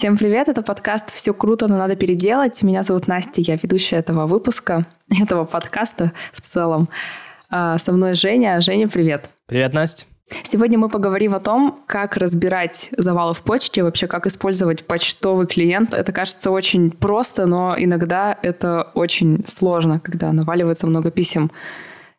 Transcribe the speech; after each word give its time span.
Всем 0.00 0.16
привет, 0.16 0.48
это 0.48 0.62
подкаст 0.62 1.12
«Все 1.12 1.34
круто, 1.34 1.68
но 1.68 1.76
надо 1.76 1.94
переделать». 1.94 2.62
Меня 2.62 2.82
зовут 2.82 3.06
Настя, 3.06 3.42
я 3.42 3.56
ведущая 3.56 3.96
этого 3.96 4.26
выпуска, 4.26 4.86
этого 5.22 5.44
подкаста 5.44 6.12
в 6.32 6.40
целом. 6.40 6.88
А, 7.50 7.76
со 7.76 7.92
мной 7.92 8.14
Женя. 8.14 8.62
Женя, 8.62 8.88
привет. 8.88 9.28
Привет, 9.44 9.74
Настя. 9.74 10.06
Сегодня 10.42 10.78
мы 10.78 10.88
поговорим 10.88 11.34
о 11.34 11.38
том, 11.38 11.84
как 11.86 12.16
разбирать 12.16 12.88
завалы 12.96 13.34
в 13.34 13.42
почте, 13.42 13.82
вообще 13.82 14.06
как 14.06 14.26
использовать 14.26 14.86
почтовый 14.86 15.46
клиент. 15.46 15.92
Это 15.92 16.12
кажется 16.12 16.50
очень 16.50 16.90
просто, 16.92 17.44
но 17.44 17.74
иногда 17.76 18.38
это 18.42 18.90
очень 18.94 19.44
сложно, 19.46 20.00
когда 20.00 20.32
наваливается 20.32 20.86
много 20.86 21.10
писем 21.10 21.50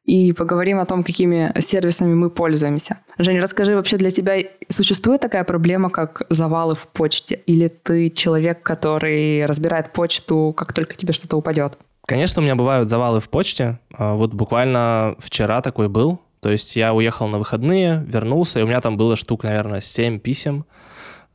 и 0.06 0.34
поговорим 0.34 0.80
о 0.80 0.86
том, 0.86 1.04
какими 1.04 1.54
сервисами 1.60 2.14
мы 2.14 2.30
пользуемся. 2.30 3.00
Женя, 3.18 3.42
расскажи, 3.42 3.76
вообще 3.76 3.98
для 3.98 4.12
тебя 4.12 4.38
существует 4.68 5.22
такая 5.22 5.44
проблема, 5.44 5.90
как 5.90 6.24
завалы 6.30 6.76
в 6.76 6.88
почте? 6.88 7.36
Или 7.46 7.68
ты 7.68 8.10
человек, 8.10 8.64
который 8.64 9.46
разбирает 9.46 9.94
почту, 9.94 10.54
как 10.58 10.74
только 10.74 10.96
тебе 10.96 11.14
что-то 11.14 11.38
упадет? 11.38 11.78
Конечно, 12.08 12.42
у 12.42 12.44
меня 12.44 12.56
бывают 12.56 12.90
завалы 12.90 13.20
в 13.20 13.30
почте. 13.30 13.80
А, 13.94 14.16
вот 14.16 14.34
буквально 14.34 15.16
вчера 15.20 15.62
такой 15.62 15.88
был. 15.88 16.20
То 16.40 16.50
есть 16.50 16.76
я 16.76 16.94
уехал 16.94 17.28
на 17.28 17.38
выходные, 17.38 18.04
вернулся, 18.08 18.60
и 18.60 18.64
у 18.64 18.68
меня 18.68 18.82
там 18.82 18.98
было 18.98 19.16
штук, 19.16 19.44
наверное, 19.44 19.82
7 19.82 20.20
писем 20.20 20.66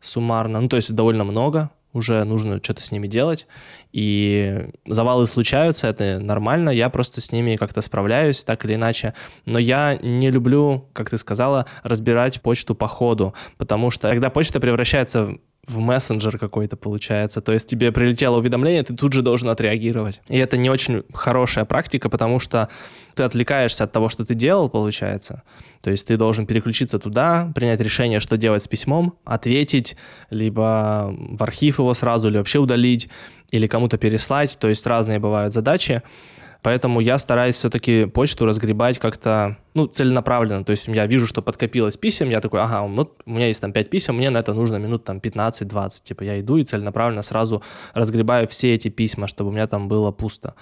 суммарно. 0.00 0.60
Ну, 0.60 0.68
то 0.68 0.76
есть 0.76 0.92
довольно 0.92 1.22
много 1.22 1.70
уже 1.96 2.22
нужно 2.24 2.60
что-то 2.62 2.82
с 2.82 2.92
ними 2.92 3.06
делать. 3.06 3.46
И 3.92 4.68
завалы 4.86 5.26
случаются, 5.26 5.88
это 5.88 6.18
нормально, 6.18 6.70
я 6.70 6.90
просто 6.90 7.20
с 7.20 7.32
ними 7.32 7.56
как-то 7.56 7.80
справляюсь, 7.80 8.44
так 8.44 8.64
или 8.64 8.74
иначе. 8.74 9.14
Но 9.46 9.58
я 9.58 9.98
не 10.02 10.30
люблю, 10.30 10.88
как 10.92 11.10
ты 11.10 11.18
сказала, 11.18 11.66
разбирать 11.82 12.42
почту 12.42 12.74
по 12.74 12.86
ходу, 12.86 13.34
потому 13.56 13.90
что 13.90 14.10
когда 14.10 14.30
почта 14.30 14.60
превращается 14.60 15.38
в 15.66 15.78
мессенджер 15.78 16.38
какой-то 16.38 16.76
получается. 16.76 17.40
То 17.40 17.52
есть 17.52 17.68
тебе 17.68 17.90
прилетело 17.90 18.38
уведомление, 18.38 18.84
ты 18.84 18.94
тут 18.94 19.12
же 19.12 19.22
должен 19.22 19.48
отреагировать. 19.48 20.20
И 20.28 20.38
это 20.38 20.56
не 20.56 20.70
очень 20.70 21.02
хорошая 21.12 21.64
практика, 21.64 22.08
потому 22.08 22.38
что 22.38 22.68
ты 23.14 23.24
отвлекаешься 23.24 23.84
от 23.84 23.92
того, 23.92 24.08
что 24.08 24.24
ты 24.24 24.34
делал, 24.34 24.68
получается. 24.68 25.42
То 25.80 25.90
есть 25.90 26.06
ты 26.06 26.16
должен 26.16 26.46
переключиться 26.46 26.98
туда, 26.98 27.52
принять 27.54 27.80
решение, 27.80 28.20
что 28.20 28.36
делать 28.36 28.62
с 28.62 28.68
письмом, 28.68 29.18
ответить, 29.24 29.96
либо 30.30 31.14
в 31.16 31.42
архив 31.42 31.78
его 31.78 31.94
сразу, 31.94 32.28
или 32.28 32.38
вообще 32.38 32.58
удалить, 32.58 33.08
или 33.50 33.66
кому-то 33.66 33.98
переслать. 33.98 34.58
То 34.58 34.68
есть 34.68 34.86
разные 34.86 35.18
бывают 35.18 35.52
задачи. 35.52 36.02
Поэтому 36.62 36.98
я 36.98 37.16
стараюсь 37.18 37.54
все-таки 37.54 38.06
почту 38.06 38.44
разгребать 38.44 38.98
как-то, 38.98 39.56
ну, 39.74 39.86
целенаправленно. 39.86 40.64
То 40.64 40.72
есть 40.72 40.88
я 40.88 41.06
вижу, 41.06 41.28
что 41.28 41.40
подкопилось 41.40 41.96
писем, 41.96 42.28
я 42.28 42.40
такой, 42.40 42.60
ага, 42.60 42.82
вот 42.82 43.22
у 43.24 43.30
меня 43.30 43.46
есть 43.46 43.60
там 43.60 43.72
5 43.72 43.88
писем, 43.88 44.16
мне 44.16 44.30
на 44.30 44.38
это 44.38 44.52
нужно 44.52 44.76
минут 44.76 45.04
там 45.04 45.18
15-20. 45.18 46.02
Типа 46.02 46.24
я 46.24 46.40
иду 46.40 46.56
и 46.56 46.64
целенаправленно 46.64 47.22
сразу 47.22 47.62
разгребаю 47.94 48.48
все 48.48 48.74
эти 48.74 48.88
письма, 48.88 49.28
чтобы 49.28 49.50
у 49.50 49.52
меня 49.52 49.68
там 49.68 49.86
было 49.86 50.10
пусто. 50.10 50.54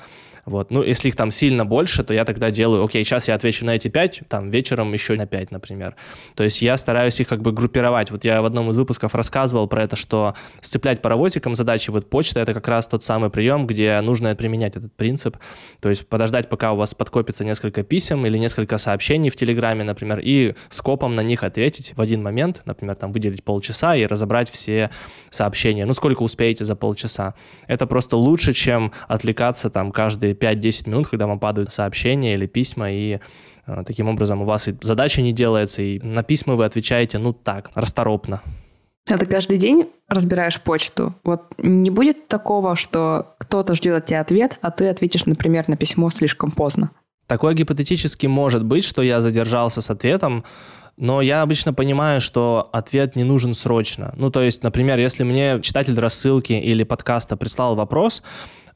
Вот. 0.47 0.71
Ну, 0.71 0.83
если 0.83 1.09
их 1.09 1.17
там 1.17 1.31
сильно 1.31 1.65
больше, 1.65 2.05
то 2.05 2.13
я 2.13 2.25
тогда 2.25 2.51
делаю, 2.51 2.85
окей, 2.85 3.03
сейчас 3.05 3.29
я 3.29 3.35
отвечу 3.35 3.65
на 3.65 3.75
эти 3.75 3.89
пять, 3.89 4.21
там, 4.29 4.51
вечером 4.51 4.93
еще 4.93 5.15
на 5.15 5.27
пять, 5.27 5.51
например. 5.51 5.97
То 6.35 6.45
есть 6.45 6.61
я 6.63 6.77
стараюсь 6.77 7.19
их 7.21 7.29
как 7.29 7.41
бы 7.43 7.53
группировать. 7.53 8.11
Вот 8.11 8.25
я 8.25 8.43
в 8.43 8.45
одном 8.45 8.71
из 8.71 8.77
выпусков 8.77 9.15
рассказывал 9.15 9.67
про 9.69 9.83
это, 9.83 9.97
что 9.97 10.35
сцеплять 10.61 11.01
паровозиком 11.01 11.55
задачи, 11.55 11.91
вот 11.91 12.11
почта— 12.11 12.41
это 12.41 12.55
как 12.55 12.69
раз 12.69 12.89
тот 12.89 13.03
самый 13.03 13.31
прием, 13.31 13.67
где 13.67 14.01
нужно 14.01 14.35
применять 14.35 14.77
этот 14.77 14.93
принцип. 14.95 15.39
То 15.81 15.89
есть 15.89 16.07
подождать, 16.09 16.49
пока 16.49 16.73
у 16.73 16.77
вас 16.77 16.95
подкопится 16.95 17.45
несколько 17.45 17.83
писем 17.83 18.27
или 18.27 18.37
несколько 18.39 18.79
сообщений 18.79 19.31
в 19.31 19.37
Телеграме, 19.37 19.85
например, 19.85 20.21
и 20.23 20.55
скопом 20.69 21.15
на 21.15 21.23
них 21.23 21.43
ответить 21.43 21.95
в 21.97 22.01
один 22.01 22.23
момент, 22.23 22.63
например, 22.65 22.97
там 22.97 23.13
выделить 23.13 23.45
полчаса 23.45 23.97
и 23.97 24.07
разобрать 24.07 24.51
все 24.51 24.91
сообщения. 25.31 25.87
Ну, 25.87 25.95
сколько 25.95 26.23
успеете 26.23 26.65
за 26.65 26.77
полчаса. 26.77 27.35
Это 27.67 27.87
просто 27.87 28.17
лучше, 28.17 28.53
чем 28.53 28.93
отвлекаться 29.09 29.71
там 29.71 29.91
каждые 29.93 30.34
5-10 30.35 30.91
минут, 30.91 31.09
когда 31.09 31.27
вам 31.27 31.39
падают 31.39 31.73
сообщения 31.73 32.35
или 32.35 32.47
письма, 32.47 32.91
и 32.91 33.19
э, 33.67 33.83
таким 33.87 34.09
образом 34.09 34.43
у 34.43 34.45
вас 34.45 34.69
и 34.69 34.77
задача 34.81 35.23
не 35.23 35.33
делается, 35.33 35.83
и 35.83 36.01
на 36.01 36.23
письма 36.23 36.55
вы 36.55 36.65
отвечаете, 36.65 37.19
ну 37.19 37.33
так, 37.33 37.71
расторопно. 37.75 38.43
А 39.11 39.19
ты 39.19 39.27
каждый 39.27 39.59
день 39.59 39.91
разбираешь 40.09 40.61
почту? 40.61 41.15
Вот 41.25 41.43
не 41.59 41.91
будет 41.91 42.27
такого, 42.27 42.75
что 42.75 43.35
кто-то 43.39 43.75
ждет 43.75 43.97
от 43.97 44.07
тебя 44.07 44.21
ответ, 44.21 44.59
а 44.63 44.71
ты 44.71 44.89
ответишь, 44.89 45.27
например, 45.27 45.69
на 45.69 45.77
письмо 45.77 46.09
слишком 46.11 46.51
поздно? 46.51 46.91
Такое 47.27 47.55
гипотетически 47.55 48.27
может 48.27 48.65
быть, 48.65 48.85
что 48.85 49.03
я 49.03 49.21
задержался 49.21 49.83
с 49.83 49.91
ответом, 49.91 50.45
но 50.97 51.21
я 51.21 51.43
обычно 51.43 51.75
понимаю, 51.75 52.21
что 52.21 52.69
ответ 52.73 53.17
не 53.17 53.25
нужен 53.25 53.55
срочно. 53.55 54.15
Ну, 54.17 54.31
то 54.31 54.43
есть, 54.43 54.63
например, 54.63 54.99
если 54.99 55.25
мне 55.25 55.61
читатель 55.61 55.99
рассылки 55.99 56.53
или 56.53 56.85
подкаста 56.85 57.37
прислал 57.37 57.75
вопрос, 57.75 58.23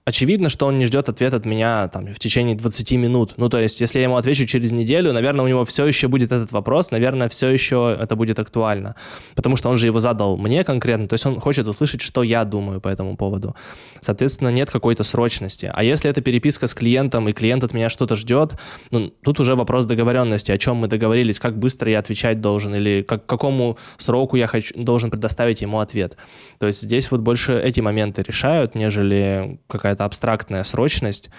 очевидно, 0.09 0.49
что 0.49 0.67
он 0.67 0.79
не 0.79 0.87
ждет 0.87 1.09
ответ 1.09 1.35
от 1.35 1.45
меня 1.45 1.89
там, 1.89 2.07
в 2.07 2.19
течение 2.19 2.57
20 2.57 2.93
минут. 2.93 3.35
Ну, 3.37 3.49
то 3.49 3.59
есть, 3.59 3.81
если 3.81 3.99
я 3.99 4.05
ему 4.05 4.17
отвечу 4.17 4.47
через 4.47 4.73
неделю, 4.73 5.13
наверное, 5.13 5.45
у 5.45 5.49
него 5.49 5.65
все 5.65 5.85
еще 5.85 6.09
будет 6.09 6.33
этот 6.33 6.51
вопрос, 6.51 6.91
наверное, 6.91 7.29
все 7.29 7.49
еще 7.49 7.97
это 8.01 8.17
будет 8.17 8.39
актуально. 8.39 8.95
Потому 9.35 9.57
что 9.57 9.69
он 9.69 9.77
же 9.77 9.87
его 9.87 10.01
задал 10.01 10.39
мне 10.39 10.65
конкретно, 10.65 11.09
то 11.09 11.15
есть 11.15 11.27
он 11.27 11.39
хочет 11.41 11.69
услышать, 11.69 12.01
что 12.01 12.23
я 12.23 12.45
думаю 12.45 12.81
по 12.81 12.89
этому 12.89 13.17
поводу. 13.17 13.55
Соответственно, 14.01 14.49
нет 14.49 14.71
какой-то 14.71 15.05
срочности. 15.05 15.71
А 15.73 15.85
если 15.85 16.11
это 16.11 16.23
переписка 16.23 16.67
с 16.67 16.75
клиентом, 16.75 17.29
и 17.29 17.33
клиент 17.33 17.65
от 17.65 17.75
меня 17.75 17.91
что-то 17.91 18.17
ждет, 18.17 18.55
ну, 18.91 19.13
тут 19.23 19.41
уже 19.41 19.55
вопрос 19.55 19.85
договоренности, 19.85 20.53
о 20.53 20.59
чем 20.59 20.77
мы 20.77 20.89
договорились, 20.89 21.39
как 21.39 21.59
быстро 21.59 21.91
я 21.91 21.99
отвечать 21.99 22.41
должен, 22.41 22.75
или 22.75 23.03
как, 23.03 23.27
какому 23.27 23.77
сроку 23.99 24.37
я 24.37 24.47
хочу, 24.47 24.75
должен 24.83 25.11
предоставить 25.11 25.61
ему 25.61 25.81
ответ. 25.81 26.17
То 26.59 26.67
есть 26.67 26.81
здесь 26.81 27.11
вот 27.11 27.21
больше 27.21 27.61
эти 27.61 27.83
моменты 27.83 28.23
решают, 28.23 28.75
нежели 28.75 29.59
какая-то 29.67 29.98
какая-то 29.99 30.05
абстрактная 30.05 30.65
срочность. 30.65 31.31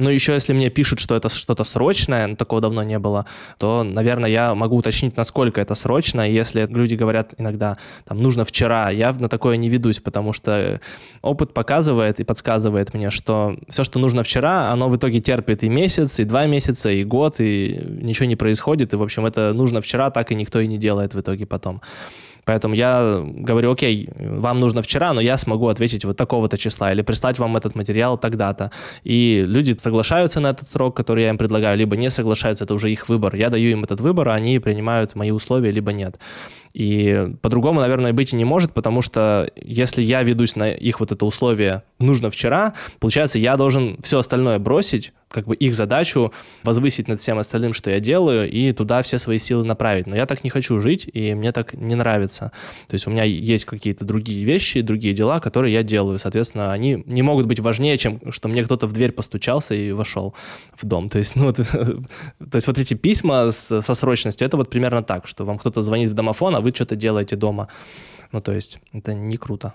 Ну, 0.00 0.10
еще 0.10 0.32
если 0.32 0.54
мне 0.54 0.70
пишут, 0.70 1.00
что 1.00 1.16
это 1.16 1.28
что-то 1.28 1.64
срочное, 1.64 2.28
ну, 2.28 2.36
такого 2.36 2.60
давно 2.60 2.84
не 2.84 2.98
было, 3.00 3.24
то, 3.58 3.82
наверное, 3.82 4.30
я 4.30 4.54
могу 4.54 4.76
уточнить, 4.76 5.16
насколько 5.16 5.60
это 5.60 5.74
срочно. 5.74 6.20
Если 6.20 6.68
люди 6.70 6.94
говорят 6.94 7.34
иногда, 7.38 7.76
там, 8.04 8.22
нужно 8.22 8.44
вчера, 8.44 8.90
я 8.90 9.12
на 9.12 9.28
такое 9.28 9.56
не 9.56 9.68
ведусь, 9.68 9.98
потому 9.98 10.32
что 10.32 10.80
опыт 11.20 11.52
показывает 11.52 12.20
и 12.20 12.24
подсказывает 12.24 12.94
мне, 12.94 13.10
что 13.10 13.56
все, 13.68 13.82
что 13.82 13.98
нужно 13.98 14.22
вчера, 14.22 14.70
оно 14.70 14.88
в 14.88 14.94
итоге 14.94 15.20
терпит 15.20 15.64
и 15.64 15.68
месяц, 15.68 16.20
и 16.20 16.24
два 16.24 16.46
месяца, 16.46 16.90
и 16.90 17.04
год, 17.04 17.40
и 17.40 17.80
ничего 18.02 18.28
не 18.28 18.36
происходит. 18.36 18.92
И, 18.92 18.96
в 18.96 19.02
общем, 19.02 19.26
это 19.26 19.52
нужно 19.52 19.80
вчера, 19.80 20.10
так 20.10 20.30
и 20.30 20.36
никто 20.36 20.60
и 20.60 20.68
не 20.68 20.78
делает 20.78 21.14
в 21.14 21.20
итоге 21.20 21.44
потом. 21.44 21.80
Поэтому 22.48 22.74
я 22.74 23.22
говорю, 23.26 23.72
окей, 23.72 24.08
вам 24.18 24.58
нужно 24.60 24.80
вчера, 24.80 25.12
но 25.12 25.20
я 25.20 25.36
смогу 25.36 25.68
ответить 25.68 26.06
вот 26.06 26.16
такого-то 26.16 26.56
числа 26.56 26.92
или 26.92 27.02
прислать 27.02 27.38
вам 27.38 27.58
этот 27.58 27.74
материал 27.74 28.16
тогда-то. 28.16 28.70
И 29.04 29.44
люди 29.46 29.76
соглашаются 29.78 30.40
на 30.40 30.48
этот 30.48 30.66
срок, 30.66 30.96
который 30.96 31.24
я 31.24 31.28
им 31.28 31.36
предлагаю, 31.36 31.76
либо 31.76 31.94
не 31.96 32.10
соглашаются, 32.10 32.64
это 32.64 32.72
уже 32.72 32.90
их 32.90 33.10
выбор. 33.10 33.34
Я 33.34 33.50
даю 33.50 33.68
им 33.68 33.84
этот 33.84 34.00
выбор, 34.00 34.30
а 34.30 34.34
они 34.34 34.60
принимают 34.60 35.14
мои 35.14 35.30
условия, 35.30 35.72
либо 35.72 35.92
нет. 35.92 36.18
И 36.78 37.34
по-другому, 37.42 37.80
наверное, 37.80 38.12
быть 38.12 38.32
и 38.32 38.36
не 38.36 38.44
может, 38.44 38.72
потому 38.72 39.02
что 39.02 39.50
если 39.56 40.00
я 40.00 40.22
ведусь 40.22 40.54
на 40.54 40.70
их 40.70 41.00
вот 41.00 41.10
это 41.10 41.26
условие 41.26 41.82
«нужно 41.98 42.30
вчера», 42.30 42.74
получается, 43.00 43.40
я 43.40 43.56
должен 43.56 43.98
все 44.04 44.20
остальное 44.20 44.60
бросить, 44.60 45.12
как 45.28 45.46
бы 45.46 45.54
их 45.54 45.74
задачу 45.74 46.32
возвысить 46.62 47.08
над 47.08 47.20
всем 47.20 47.38
остальным, 47.38 47.72
что 47.72 47.90
я 47.90 48.00
делаю, 48.00 48.50
и 48.50 48.72
туда 48.72 49.02
все 49.02 49.18
свои 49.18 49.38
силы 49.38 49.64
направить. 49.64 50.06
Но 50.06 50.16
я 50.16 50.26
так 50.26 50.44
не 50.44 50.50
хочу 50.50 50.80
жить, 50.80 51.08
и 51.12 51.34
мне 51.34 51.52
так 51.52 51.74
не 51.74 51.94
нравится. 51.94 52.52
То 52.86 52.94
есть 52.94 53.06
у 53.06 53.10
меня 53.10 53.24
есть 53.24 53.64
какие-то 53.64 54.04
другие 54.04 54.44
вещи, 54.44 54.80
другие 54.80 55.14
дела, 55.14 55.40
которые 55.40 55.74
я 55.74 55.82
делаю. 55.82 56.18
Соответственно, 56.18 56.72
они 56.72 57.02
не 57.06 57.22
могут 57.22 57.46
быть 57.46 57.60
важнее, 57.60 57.98
чем 57.98 58.20
что 58.30 58.48
мне 58.48 58.64
кто-то 58.64 58.86
в 58.86 58.92
дверь 58.92 59.12
постучался 59.12 59.74
и 59.74 59.92
вошел 59.92 60.34
в 60.74 60.86
дом. 60.86 61.08
То 61.08 61.18
есть, 61.18 61.36
ну, 61.36 61.52
то 61.52 62.04
есть 62.54 62.66
вот 62.66 62.78
эти 62.78 62.94
письма 62.94 63.50
со 63.50 63.82
срочностью, 63.82 64.46
это 64.46 64.56
вот 64.56 64.70
примерно 64.70 65.02
так, 65.02 65.26
что 65.26 65.44
вам 65.44 65.58
кто-то 65.58 65.82
звонит 65.82 66.10
в 66.10 66.14
домофон, 66.14 66.56
а 66.56 66.60
вы 66.60 66.67
что-то 66.74 66.96
делаете 66.96 67.36
дома. 67.36 67.68
Ну, 68.32 68.40
то 68.40 68.52
есть 68.52 68.78
это 68.92 69.14
не 69.14 69.36
круто. 69.36 69.74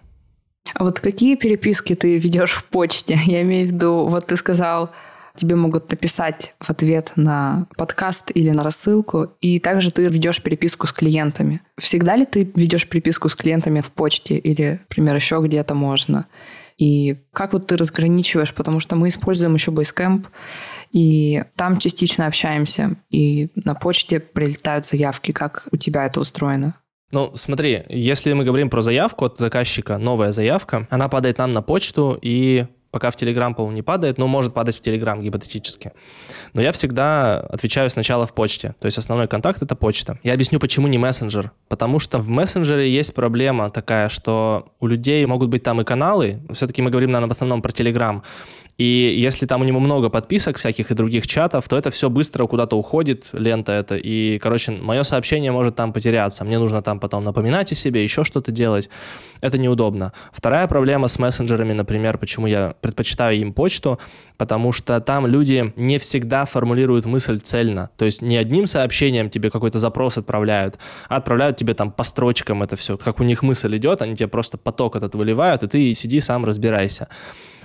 А 0.74 0.84
вот 0.84 1.00
какие 1.00 1.36
переписки 1.36 1.94
ты 1.96 2.18
ведешь 2.18 2.52
в 2.52 2.66
почте? 2.66 3.20
Я 3.26 3.42
имею 3.42 3.68
в 3.68 3.72
виду, 3.72 4.08
вот 4.08 4.28
ты 4.28 4.36
сказал, 4.38 4.92
тебе 5.36 5.56
могут 5.56 5.90
написать 5.92 6.54
в 6.60 6.70
ответ 6.70 7.14
на 7.16 7.68
подкаст 7.78 8.32
или 8.34 8.52
на 8.52 8.64
рассылку, 8.64 9.34
и 9.42 9.60
также 9.60 9.92
ты 9.92 10.04
ведешь 10.04 10.42
переписку 10.42 10.88
с 10.88 10.94
клиентами. 10.94 11.62
Всегда 11.80 12.16
ли 12.16 12.26
ты 12.26 12.52
ведешь 12.56 12.88
переписку 12.88 13.30
с 13.30 13.36
клиентами 13.36 13.82
в 13.82 13.92
почте 13.92 14.38
или, 14.38 14.82
например, 14.90 15.16
еще 15.16 15.42
где-то 15.44 15.76
можно? 15.76 16.28
И 16.78 17.18
как 17.34 17.54
вот 17.54 17.68
ты 17.68 17.78
разграничиваешь, 17.78 18.54
потому 18.54 18.80
что 18.80 18.96
мы 18.96 19.08
используем 19.08 19.54
еще 19.54 19.72
Basecamp, 19.72 20.26
и 20.92 21.44
там 21.56 21.78
частично 21.78 22.26
общаемся, 22.28 22.96
и 23.10 23.50
на 23.56 23.76
почте 23.76 24.20
прилетают 24.20 24.86
заявки. 24.86 25.32
Как 25.32 25.68
у 25.72 25.78
тебя 25.78 26.06
это 26.06 26.20
устроено? 26.20 26.76
Ну, 27.14 27.32
смотри, 27.36 27.84
если 27.90 28.34
мы 28.34 28.44
говорим 28.44 28.72
про 28.72 28.82
заявку 28.82 29.26
от 29.26 29.38
заказчика, 29.38 30.00
новая 30.00 30.32
заявка, 30.32 30.88
она 30.90 31.10
падает 31.10 31.38
нам 31.38 31.54
на 31.54 31.62
почту, 31.62 32.18
и 32.20 32.66
пока 32.90 33.12
в 33.12 33.16
Telegram, 33.16 33.54
по-моему, 33.54 33.76
не 33.76 33.84
падает, 33.84 34.18
но 34.18 34.28
может 34.28 34.56
падать 34.56 34.78
в 34.78 34.82
Telegram 34.82 35.22
гипотетически. 35.22 35.92
Но 36.54 36.62
я 36.64 36.72
всегда 36.72 37.40
отвечаю 37.40 37.92
сначала 37.92 38.26
в 38.26 38.34
почте. 38.34 38.74
То 38.80 38.88
есть 38.88 38.98
основной 38.98 39.28
контакт— 39.28 39.62
это 39.64 39.76
почта. 39.76 40.18
Я 40.24 40.34
объясню, 40.34 40.60
почему 40.60 40.88
не 40.88 40.98
мессенджер. 40.98 41.52
Потому 41.70 42.00
что 42.00 42.18
в 42.18 42.30
мессенджере 42.30 42.90
есть 42.92 43.14
проблема 43.14 43.70
такая, 43.70 44.10
что 44.10 44.74
у 44.80 44.88
людей 44.88 45.24
могут 45.28 45.50
быть 45.50 45.62
там 45.62 45.82
и 45.82 45.84
каналы. 45.84 46.42
Все-таки 46.52 46.82
мы 46.82 46.90
говорим, 46.90 47.12
наверное, 47.12 47.30
в 47.30 47.32
основном 47.32 47.62
про 47.62 47.72
Telegram. 47.72 48.24
И 48.78 49.16
если 49.20 49.46
там 49.46 49.62
у 49.62 49.66
него 49.66 49.80
много 49.80 50.10
подписок 50.10 50.58
всяких 50.58 50.90
и 50.90 50.96
других 50.96 51.28
чатов, 51.28 51.68
то 51.70 51.78
это 51.78 51.92
все 51.92 52.10
быстро 52.10 52.48
куда-то 52.48 52.76
уходит, 52.76 53.30
лента 53.32 53.72
это. 53.72 53.96
И, 53.96 54.40
короче, 54.40 54.72
мое 54.72 55.04
сообщение 55.04 55.52
может 55.52 55.76
там 55.76 55.94
потеряться. 55.94 56.44
Мне 56.44 56.58
нужно 56.58 56.82
там 56.82 57.00
потом 57.00 57.24
напоминать 57.24 57.72
о 57.72 57.76
себе, 57.76 58.04
еще 58.04 58.24
что-то 58.24 58.52
делать. 58.52 58.90
Это 59.42 59.58
неудобно. 59.58 60.14
Вторая 60.32 60.68
проблема 60.68 61.08
с 61.08 61.20
мессенджерами, 61.20 61.74
например, 61.74 62.18
почему 62.18 62.48
я 62.48 62.74
предпочитаю 62.82 63.38
им 63.38 63.54
почту, 63.54 64.00
потому 64.38 64.72
что 64.72 65.00
там 65.02 65.28
люди 65.28 65.72
не 65.76 66.00
всегда 66.00 66.46
формулируют 66.46 67.06
мысль 67.06 67.38
цельно. 67.38 67.92
То 67.98 68.06
есть 68.06 68.22
не 68.22 68.38
одним 68.38 68.66
сообщением 68.66 69.30
тебе 69.30 69.52
какой-то 69.52 69.78
запрос 69.78 70.18
отправляют, 70.18 70.80
а 71.10 71.18
отправляют 71.18 71.58
тебе 71.58 71.76
там 71.76 71.92
по 71.92 72.04
строчкам 72.04 72.64
это 72.64 72.76
все. 72.76 72.98
Как 72.98 73.20
у 73.20 73.24
них 73.24 73.44
мысль 73.44 73.78
идет, 73.78 74.02
они 74.02 74.16
тебе 74.16 74.28
просто 74.28 74.58
поток 74.58 74.96
этот 74.96 75.14
выливают, 75.14 75.62
и 75.62 75.68
ты 75.68 75.94
сиди 75.94 76.20
сам 76.22 76.46
разбирайся. 76.46 77.08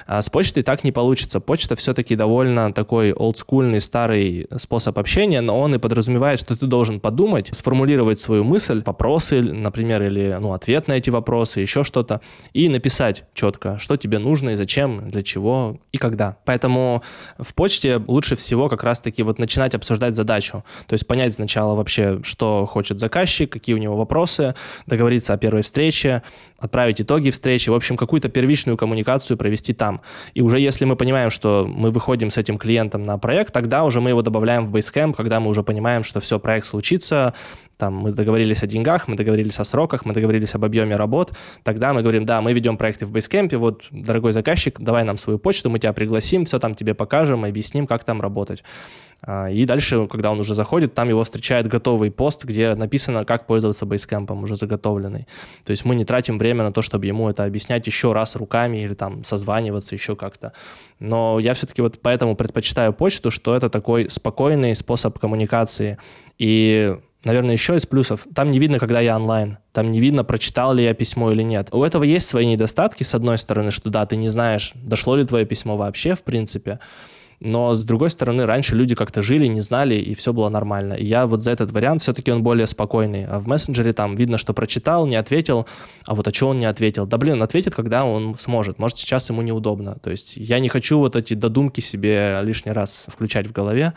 А 0.09 0.23
с 0.23 0.31
почтой 0.31 0.63
так 0.63 0.85
не 0.85 0.91
получится. 0.91 1.39
Почта 1.39 1.77
все-таки 1.77 2.17
довольно 2.17 2.73
такой 2.73 3.13
олдскульный, 3.13 3.79
старый 3.79 4.47
способ 4.57 4.99
общения, 4.99 5.43
но 5.43 5.61
он 5.61 5.75
и 5.75 5.79
подразумевает, 5.79 6.41
что 6.41 6.57
ты 6.57 6.65
должен 6.67 6.99
подумать, 6.99 7.51
сформулировать 7.53 8.19
свою 8.19 8.43
мысль, 8.43 8.83
вопросы, 8.87 9.43
например, 9.43 10.03
или 10.03 10.35
ну, 10.41 10.55
ответ 10.55 10.89
на 10.89 10.95
эти 10.95 11.11
вопросы, 11.11 11.61
еще 11.61 11.85
что-то, 11.85 12.23
и 12.55 12.71
написать 12.71 13.25
четко, 13.35 13.79
что 13.79 13.99
тебе 13.99 14.19
нужно 14.19 14.51
и 14.51 14.55
зачем, 14.55 15.11
для 15.11 15.23
чего 15.23 15.79
и 15.93 15.99
когда. 15.99 16.39
Поэтому 16.47 17.03
в 17.37 17.53
почте 17.53 18.03
лучше 18.07 18.35
всего 18.35 18.71
как 18.71 18.85
раз-таки 18.85 19.23
вот 19.23 19.39
начинать 19.39 19.75
обсуждать 19.75 20.15
задачу, 20.15 20.65
то 20.87 20.95
есть 20.95 21.07
понять 21.07 21.35
сначала 21.35 21.75
вообще, 21.75 22.21
что 22.23 22.65
хочет 22.65 22.99
заказчик, 22.99 23.53
какие 23.53 23.75
у 23.75 23.79
него 23.79 23.95
вопросы, 23.95 24.55
договориться 24.87 25.35
о 25.35 25.37
первой 25.37 25.61
встрече, 25.61 26.23
отправить 26.59 27.01
итоги 27.01 27.31
встречи, 27.31 27.71
в 27.71 27.75
общем, 27.75 27.97
какую-то 27.97 28.29
первичную 28.29 28.77
коммуникацию 28.77 29.37
провести 29.37 29.73
там. 29.73 30.01
И 30.35 30.43
уже 30.43 30.59
если 30.59 30.85
мы 30.85 30.97
понимаем, 30.97 31.31
что 31.31 31.67
мы 31.69 31.91
выходим 31.91 32.31
с 32.31 32.37
этим 32.37 32.59
клиентом 32.59 33.05
на 33.05 33.17
проект, 33.19 33.55
тогда 33.55 33.85
уже 33.85 34.01
мы 34.01 34.11
его 34.11 34.23
добавляем 34.23 34.67
в 34.67 34.75
Basecamp, 34.75 35.15
когда 35.15 35.39
мы 35.41 35.51
уже 35.51 35.63
понимаем, 35.63 36.03
что 36.03 36.21
все, 36.21 36.39
проект 36.39 36.67
случится, 36.67 37.35
там 37.79 37.95
мы 37.95 38.13
договорились 38.13 38.63
о 38.63 38.67
деньгах, 38.67 39.09
мы 39.09 39.17
договорились 39.17 39.59
о 39.61 39.65
сроках, 39.65 40.05
мы 40.05 40.13
договорились 40.13 40.55
об 40.55 40.65
объеме 40.65 40.97
работ, 40.97 41.33
тогда 41.63 41.93
мы 41.93 42.03
говорим, 42.03 42.27
да, 42.27 42.41
мы 42.43 42.53
ведем 42.53 42.77
проекты 42.77 43.07
в 43.07 43.13
Basecamp, 43.13 43.57
вот, 43.57 43.85
дорогой 43.91 44.33
заказчик, 44.33 44.79
давай 44.81 45.05
нам 45.05 45.17
свою 45.17 45.39
почту, 45.39 45.71
мы 45.71 45.79
тебя 45.79 45.93
пригласим, 45.93 46.45
все 46.45 46.59
там 46.59 46.75
тебе 46.75 46.95
покажем, 46.95 47.45
объясним, 47.45 47.87
как 47.87 48.05
там 48.05 48.21
работать. 48.21 48.63
А, 49.21 49.51
и 49.51 49.65
дальше, 49.65 50.07
когда 50.07 50.31
он 50.31 50.41
уже 50.41 50.55
заходит, 50.55 50.95
там 50.95 51.09
его 51.09 51.25
встречает 51.25 51.67
готовый 51.67 52.11
пост, 52.11 52.45
где 52.45 52.75
написано, 52.75 53.25
как 53.25 53.47
пользоваться 53.47 53.85
Basecamp, 53.85 54.33
уже 54.41 54.57
заготовленный. 54.57 55.27
То 55.65 55.73
есть 55.73 55.85
мы 55.85 55.95
не 55.95 56.05
тратим 56.05 56.39
время 56.39 56.65
на 56.65 56.73
то, 56.73 56.83
чтобы 56.83 57.07
ему 57.07 57.29
это 57.29 57.45
объяснять 57.45 57.87
еще 57.87 58.13
раз 58.13 58.37
руками 58.37 58.79
или 58.79 58.95
там 58.95 59.25
созваниваться 59.25 59.95
еще 59.95 60.15
как-то. 60.15 60.53
Но 61.01 61.39
я 61.41 61.55
все-таки 61.55 61.83
вот 61.83 61.99
поэтому 62.01 62.37
предпочитаю 62.37 62.93
почту, 62.93 63.31
что 63.31 63.57
это 63.57 63.69
такой 63.71 64.09
спокойный 64.09 64.77
способ 64.77 65.19
коммуникации. 65.19 65.99
И 66.39 66.97
Наверное, 67.29 67.53
еще 67.53 67.77
из 67.77 67.85
плюсов. 67.85 68.27
Там 68.35 68.51
не 68.51 68.59
видно, 68.59 68.79
когда 68.79 69.01
я 69.01 69.15
онлайн. 69.15 69.59
Там 69.73 69.93
не 69.93 70.01
видно, 70.01 70.25
прочитал 70.25 70.73
ли 70.73 70.83
я 70.83 70.95
письмо 70.95 71.31
или 71.31 71.43
нет. 71.43 71.69
У 71.73 71.85
этого 71.85 72.03
есть 72.03 72.27
свои 72.27 72.47
недостатки, 72.47 73.03
с 73.03 73.15
одной 73.15 73.37
стороны, 73.37 73.71
что 73.71 73.91
да, 73.91 74.07
ты 74.07 74.17
не 74.17 74.29
знаешь, 74.29 74.73
дошло 74.75 75.15
ли 75.15 75.27
твое 75.27 75.45
письмо 75.45 75.77
вообще, 75.77 76.15
в 76.15 76.23
принципе. 76.23 76.79
Но, 77.41 77.75
с 77.75 77.85
другой 77.85 78.09
стороны, 78.09 78.47
раньше 78.47 78.75
люди 78.75 78.95
как-то 78.95 79.21
жили, 79.21 79.45
не 79.45 79.61
знали, 79.61 79.97
и 79.97 80.15
все 80.15 80.33
было 80.33 80.49
нормально. 80.49 80.95
И 80.95 81.05
я 81.05 81.27
вот 81.27 81.43
за 81.43 81.51
этот 81.51 81.71
вариант 81.71 82.01
все-таки 82.01 82.33
он 82.33 82.43
более 82.43 82.67
спокойный. 82.67 83.27
А 83.27 83.41
в 83.41 83.47
мессенджере 83.47 83.93
там 83.93 84.17
видно, 84.17 84.39
что 84.39 84.55
прочитал, 84.55 85.07
не 85.07 85.17
ответил, 85.17 85.67
а 86.07 86.15
вот 86.15 86.27
а 86.27 86.33
что 86.33 86.49
он 86.49 86.59
не 86.59 86.65
ответил? 86.65 87.07
Да 87.07 87.19
блин, 87.19 87.43
ответит, 87.43 87.75
когда 87.75 88.07
он 88.07 88.39
сможет. 88.39 88.79
Может, 88.79 88.97
сейчас 88.97 89.29
ему 89.29 89.43
неудобно. 89.43 89.99
То 90.03 90.09
есть 90.09 90.33
я 90.37 90.61
не 90.61 90.71
хочу 90.71 90.99
вот 90.99 91.15
эти 91.15 91.35
додумки 91.35 91.83
себе 91.83 92.39
лишний 92.43 92.73
раз 92.73 93.05
включать 93.07 93.47
в 93.47 93.53
голове. 93.53 93.93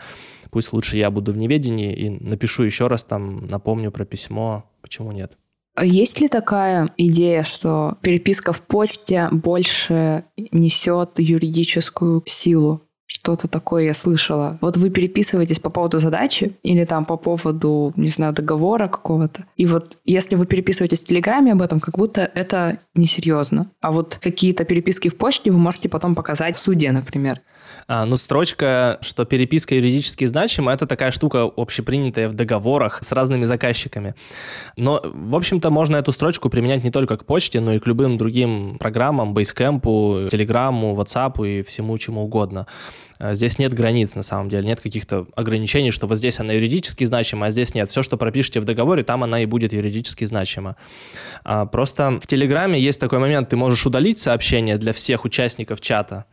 Пусть 0.52 0.74
лучше 0.74 0.98
я 0.98 1.10
буду 1.10 1.32
в 1.32 1.38
неведении 1.38 1.94
и 1.94 2.10
напишу 2.10 2.62
еще 2.62 2.86
раз 2.86 3.04
там, 3.04 3.46
напомню 3.46 3.90
про 3.90 4.04
письмо. 4.04 4.70
Почему 4.82 5.10
нет? 5.10 5.32
А 5.74 5.86
есть 5.86 6.20
ли 6.20 6.28
такая 6.28 6.92
идея, 6.98 7.44
что 7.44 7.96
переписка 8.02 8.52
в 8.52 8.60
почте 8.60 9.28
больше 9.32 10.24
несет 10.36 11.18
юридическую 11.18 12.22
силу? 12.26 12.82
Что-то 13.06 13.48
такое 13.48 13.84
я 13.84 13.94
слышала. 13.94 14.58
Вот 14.60 14.76
вы 14.76 14.90
переписываетесь 14.90 15.58
по 15.58 15.70
поводу 15.70 15.98
задачи 15.98 16.56
или 16.62 16.84
там 16.84 17.06
по 17.06 17.16
поводу, 17.16 17.94
не 17.96 18.08
знаю, 18.08 18.34
договора 18.34 18.88
какого-то. 18.88 19.46
И 19.56 19.64
вот 19.64 19.98
если 20.04 20.36
вы 20.36 20.44
переписываетесь 20.44 21.00
в 21.00 21.06
Телеграме 21.06 21.52
об 21.52 21.62
этом, 21.62 21.80
как 21.80 21.96
будто 21.96 22.22
это 22.22 22.78
несерьезно. 22.94 23.70
А 23.80 23.90
вот 23.90 24.18
какие-то 24.20 24.64
переписки 24.64 25.08
в 25.08 25.16
почте 25.16 25.50
вы 25.50 25.58
можете 25.58 25.88
потом 25.88 26.14
показать 26.14 26.56
в 26.56 26.60
суде, 26.60 26.92
например. 26.92 27.40
А, 27.88 28.04
ну, 28.04 28.16
строчка, 28.16 28.98
что 29.00 29.24
переписка 29.24 29.74
юридически 29.74 30.24
значима, 30.26 30.72
это 30.72 30.86
такая 30.86 31.10
штука 31.10 31.50
общепринятая 31.56 32.28
в 32.28 32.34
договорах 32.34 33.02
с 33.02 33.12
разными 33.12 33.44
заказчиками. 33.44 34.14
Но, 34.76 35.00
в 35.04 35.34
общем-то, 35.34 35.70
можно 35.70 35.96
эту 35.96 36.12
строчку 36.12 36.48
применять 36.48 36.84
не 36.84 36.90
только 36.90 37.16
к 37.16 37.24
почте, 37.24 37.60
но 37.60 37.74
и 37.74 37.78
к 37.78 37.86
любым 37.86 38.18
другим 38.18 38.76
программам, 38.78 39.34
Basecamp, 39.34 40.30
Телеграмму, 40.30 40.94
WhatsApp 40.94 41.46
и 41.46 41.62
всему 41.62 41.96
чему 41.98 42.24
угодно. 42.24 42.66
А, 43.22 43.34
здесь 43.34 43.58
нет 43.58 43.72
границ, 43.72 44.16
на 44.16 44.22
самом 44.22 44.48
деле, 44.48 44.66
нет 44.66 44.80
каких-то 44.80 45.26
ограничений, 45.36 45.92
что 45.92 46.08
вот 46.08 46.18
здесь 46.18 46.40
она 46.40 46.54
юридически 46.54 47.04
значима, 47.04 47.46
а 47.46 47.50
здесь 47.52 47.72
нет. 47.72 47.88
Все, 47.88 48.02
что 48.02 48.16
пропишете 48.16 48.58
в 48.58 48.64
договоре, 48.64 49.04
там 49.04 49.22
она 49.22 49.40
и 49.40 49.46
будет 49.46 49.72
юридически 49.72 50.24
значима. 50.24 50.76
А, 51.44 51.66
просто 51.66 52.18
в 52.20 52.26
Телеграме 52.26 52.80
есть 52.80 52.98
такой 52.98 53.20
момент, 53.20 53.48
ты 53.48 53.56
можешь 53.56 53.86
удалить 53.86 54.18
сообщение 54.18 54.76
для 54.76 54.92
всех 54.92 55.24
участников 55.24 55.80
чата, 55.80 56.24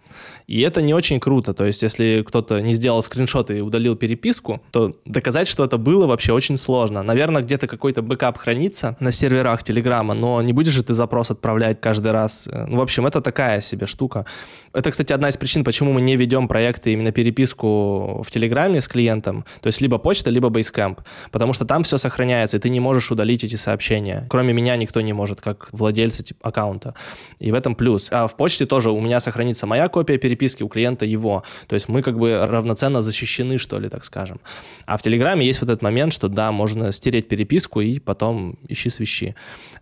и 0.47 0.61
это 0.61 0.81
не 0.81 0.93
очень 0.93 1.19
круто. 1.19 1.53
То 1.53 1.65
есть, 1.65 1.83
если 1.83 2.23
кто-то 2.27 2.59
не 2.59 2.73
сделал 2.73 3.01
скриншот 3.01 3.51
и 3.51 3.61
удалил 3.61 3.95
переписку, 3.95 4.61
то 4.71 4.95
доказать, 5.05 5.47
что 5.47 5.63
это 5.63 5.77
было, 5.77 6.07
вообще 6.07 6.33
очень 6.33 6.57
сложно. 6.57 7.03
Наверное, 7.03 7.41
где-то 7.41 7.67
какой-то 7.67 8.01
бэкап 8.01 8.37
хранится 8.37 8.97
на 8.99 9.11
серверах 9.11 9.63
Телеграма, 9.63 10.13
но 10.13 10.41
не 10.41 10.53
будешь 10.53 10.73
же 10.73 10.83
ты 10.83 10.93
запрос 10.93 11.31
отправлять 11.31 11.79
каждый 11.81 12.11
раз. 12.11 12.49
Ну, 12.51 12.77
в 12.77 12.81
общем, 12.81 13.05
это 13.05 13.21
такая 13.21 13.61
себе 13.61 13.85
штука. 13.85 14.25
Это, 14.73 14.91
кстати, 14.91 15.13
одна 15.13 15.29
из 15.29 15.37
причин, 15.37 15.63
почему 15.63 15.93
мы 15.93 16.01
не 16.01 16.15
ведем 16.15 16.47
проекты 16.47 16.93
именно 16.93 17.11
переписку 17.11 18.23
в 18.23 18.31
Телеграме 18.31 18.81
с 18.81 18.87
клиентом. 18.87 19.45
То 19.61 19.67
есть, 19.67 19.81
либо 19.81 19.97
почта, 19.97 20.29
либо 20.31 20.49
Basecamp. 20.49 20.97
Потому 21.31 21.53
что 21.53 21.65
там 21.65 21.83
все 21.83 21.97
сохраняется, 21.97 22.57
и 22.57 22.59
ты 22.59 22.69
не 22.69 22.79
можешь 22.79 23.11
удалить 23.11 23.43
эти 23.43 23.55
сообщения. 23.55 24.25
Кроме 24.29 24.53
меня 24.53 24.75
никто 24.75 25.01
не 25.01 25.13
может, 25.13 25.41
как 25.41 25.69
владельца 25.71 26.23
типа, 26.23 26.49
аккаунта. 26.49 26.95
И 27.39 27.51
в 27.51 27.53
этом 27.53 27.75
плюс. 27.75 28.07
А 28.11 28.27
в 28.27 28.35
почте 28.35 28.65
тоже 28.65 28.89
у 28.89 28.99
меня 28.99 29.19
сохранится 29.19 29.67
моя 29.67 29.87
копия 29.89 29.98
переписки, 30.03 30.63
у 30.63 30.67
клиента 30.67 31.05
его. 31.05 31.43
То 31.67 31.75
есть 31.75 31.89
мы 31.89 32.01
как 32.01 32.17
бы 32.17 32.45
равноценно 32.45 33.01
защищены, 33.01 33.57
что 33.57 33.79
ли, 33.79 33.89
так 33.89 34.03
скажем. 34.03 34.39
А 34.85 34.97
в 34.97 35.01
Телеграме 35.01 35.45
есть 35.45 35.61
вот 35.61 35.69
этот 35.69 35.81
момент, 35.81 36.13
что 36.13 36.27
да, 36.27 36.51
можно 36.51 36.91
стереть 36.91 37.27
переписку 37.27 37.81
и 37.81 37.99
потом 37.99 38.57
ищи 38.67 38.89
свищи. 38.89 39.35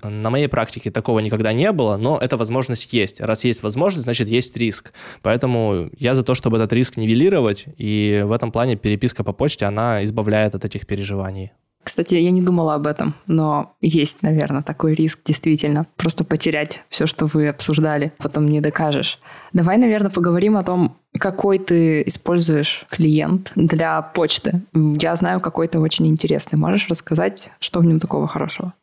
На 0.03 0.29
моей 0.29 0.47
практике 0.47 0.91
такого 0.91 1.19
никогда 1.19 1.53
не 1.53 1.71
было, 1.71 1.97
но 1.97 2.17
эта 2.17 2.37
возможность 2.37 2.93
есть. 2.93 3.21
Раз 3.21 3.45
есть 3.45 3.63
возможность, 3.63 4.03
значит 4.03 4.27
есть 4.27 4.55
риск. 4.57 4.93
Поэтому 5.21 5.89
я 5.97 6.15
за 6.15 6.23
то, 6.23 6.35
чтобы 6.35 6.57
этот 6.57 6.73
риск 6.73 6.97
нивелировать, 6.97 7.65
и 7.77 8.23
в 8.25 8.31
этом 8.31 8.51
плане 8.51 8.75
переписка 8.75 9.23
по 9.23 9.33
почте, 9.33 9.65
она 9.65 10.03
избавляет 10.03 10.55
от 10.55 10.65
этих 10.65 10.85
переживаний. 10.85 11.51
Кстати, 11.87 12.15
я 12.15 12.31
не 12.31 12.41
думала 12.41 12.73
об 12.73 12.85
этом, 12.85 13.15
но 13.27 13.77
есть, 13.79 14.21
наверное, 14.21 14.61
такой 14.61 14.93
риск 14.93 15.21
действительно. 15.23 15.85
Просто 15.95 16.25
потерять 16.25 16.83
все, 16.89 17.05
что 17.05 17.27
вы 17.27 17.47
обсуждали, 17.47 18.11
потом 18.17 18.45
не 18.49 18.59
докажешь. 18.59 19.19
Давай, 19.53 19.77
наверное, 19.77 20.11
поговорим 20.11 20.57
о 20.57 20.63
том, 20.63 20.97
какой 21.17 21.59
ты 21.59 22.03
используешь 22.05 22.85
клиент 22.89 23.53
для 23.55 24.01
почты. 24.01 24.63
Я 24.73 25.15
знаю 25.15 25.39
какой-то 25.39 25.79
очень 25.79 26.07
интересный. 26.07 26.59
Можешь 26.59 26.89
рассказать, 26.89 27.51
что 27.61 27.79
в 27.79 27.85
нем 27.85 28.01
такого 28.01 28.27
хорошего? 28.27 28.73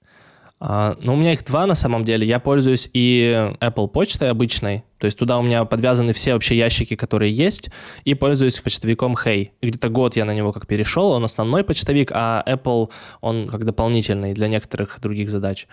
Ну, 0.60 1.12
у 1.12 1.16
меня 1.16 1.32
их 1.32 1.44
два 1.44 1.66
на 1.66 1.74
самом 1.74 2.04
деле. 2.04 2.26
Я 2.26 2.38
пользуюсь 2.38 2.88
и 2.92 3.52
Apple 3.60 3.88
почтой 3.88 4.30
обычной, 4.30 4.84
то 4.98 5.06
есть 5.06 5.18
туда 5.18 5.38
у 5.38 5.42
меня 5.42 5.64
подвязаны 5.66 6.14
все 6.14 6.32
вообще 6.32 6.56
ящики, 6.56 6.96
которые 6.96 7.34
есть, 7.34 7.68
и 8.04 8.14
пользуюсь 8.14 8.60
почтовиком 8.60 9.14
Hey. 9.14 9.50
Где-то 9.60 9.90
год 9.90 10.16
я 10.16 10.24
на 10.24 10.32
него 10.32 10.52
как 10.52 10.66
перешел, 10.66 11.10
он 11.10 11.24
основной 11.24 11.64
почтовик, 11.64 12.10
а 12.14 12.42
Apple, 12.46 12.90
он 13.20 13.48
как 13.48 13.64
дополнительный 13.66 14.32
для 14.32 14.48
некоторых 14.48 15.00
других 15.00 15.28
задач. 15.28 15.66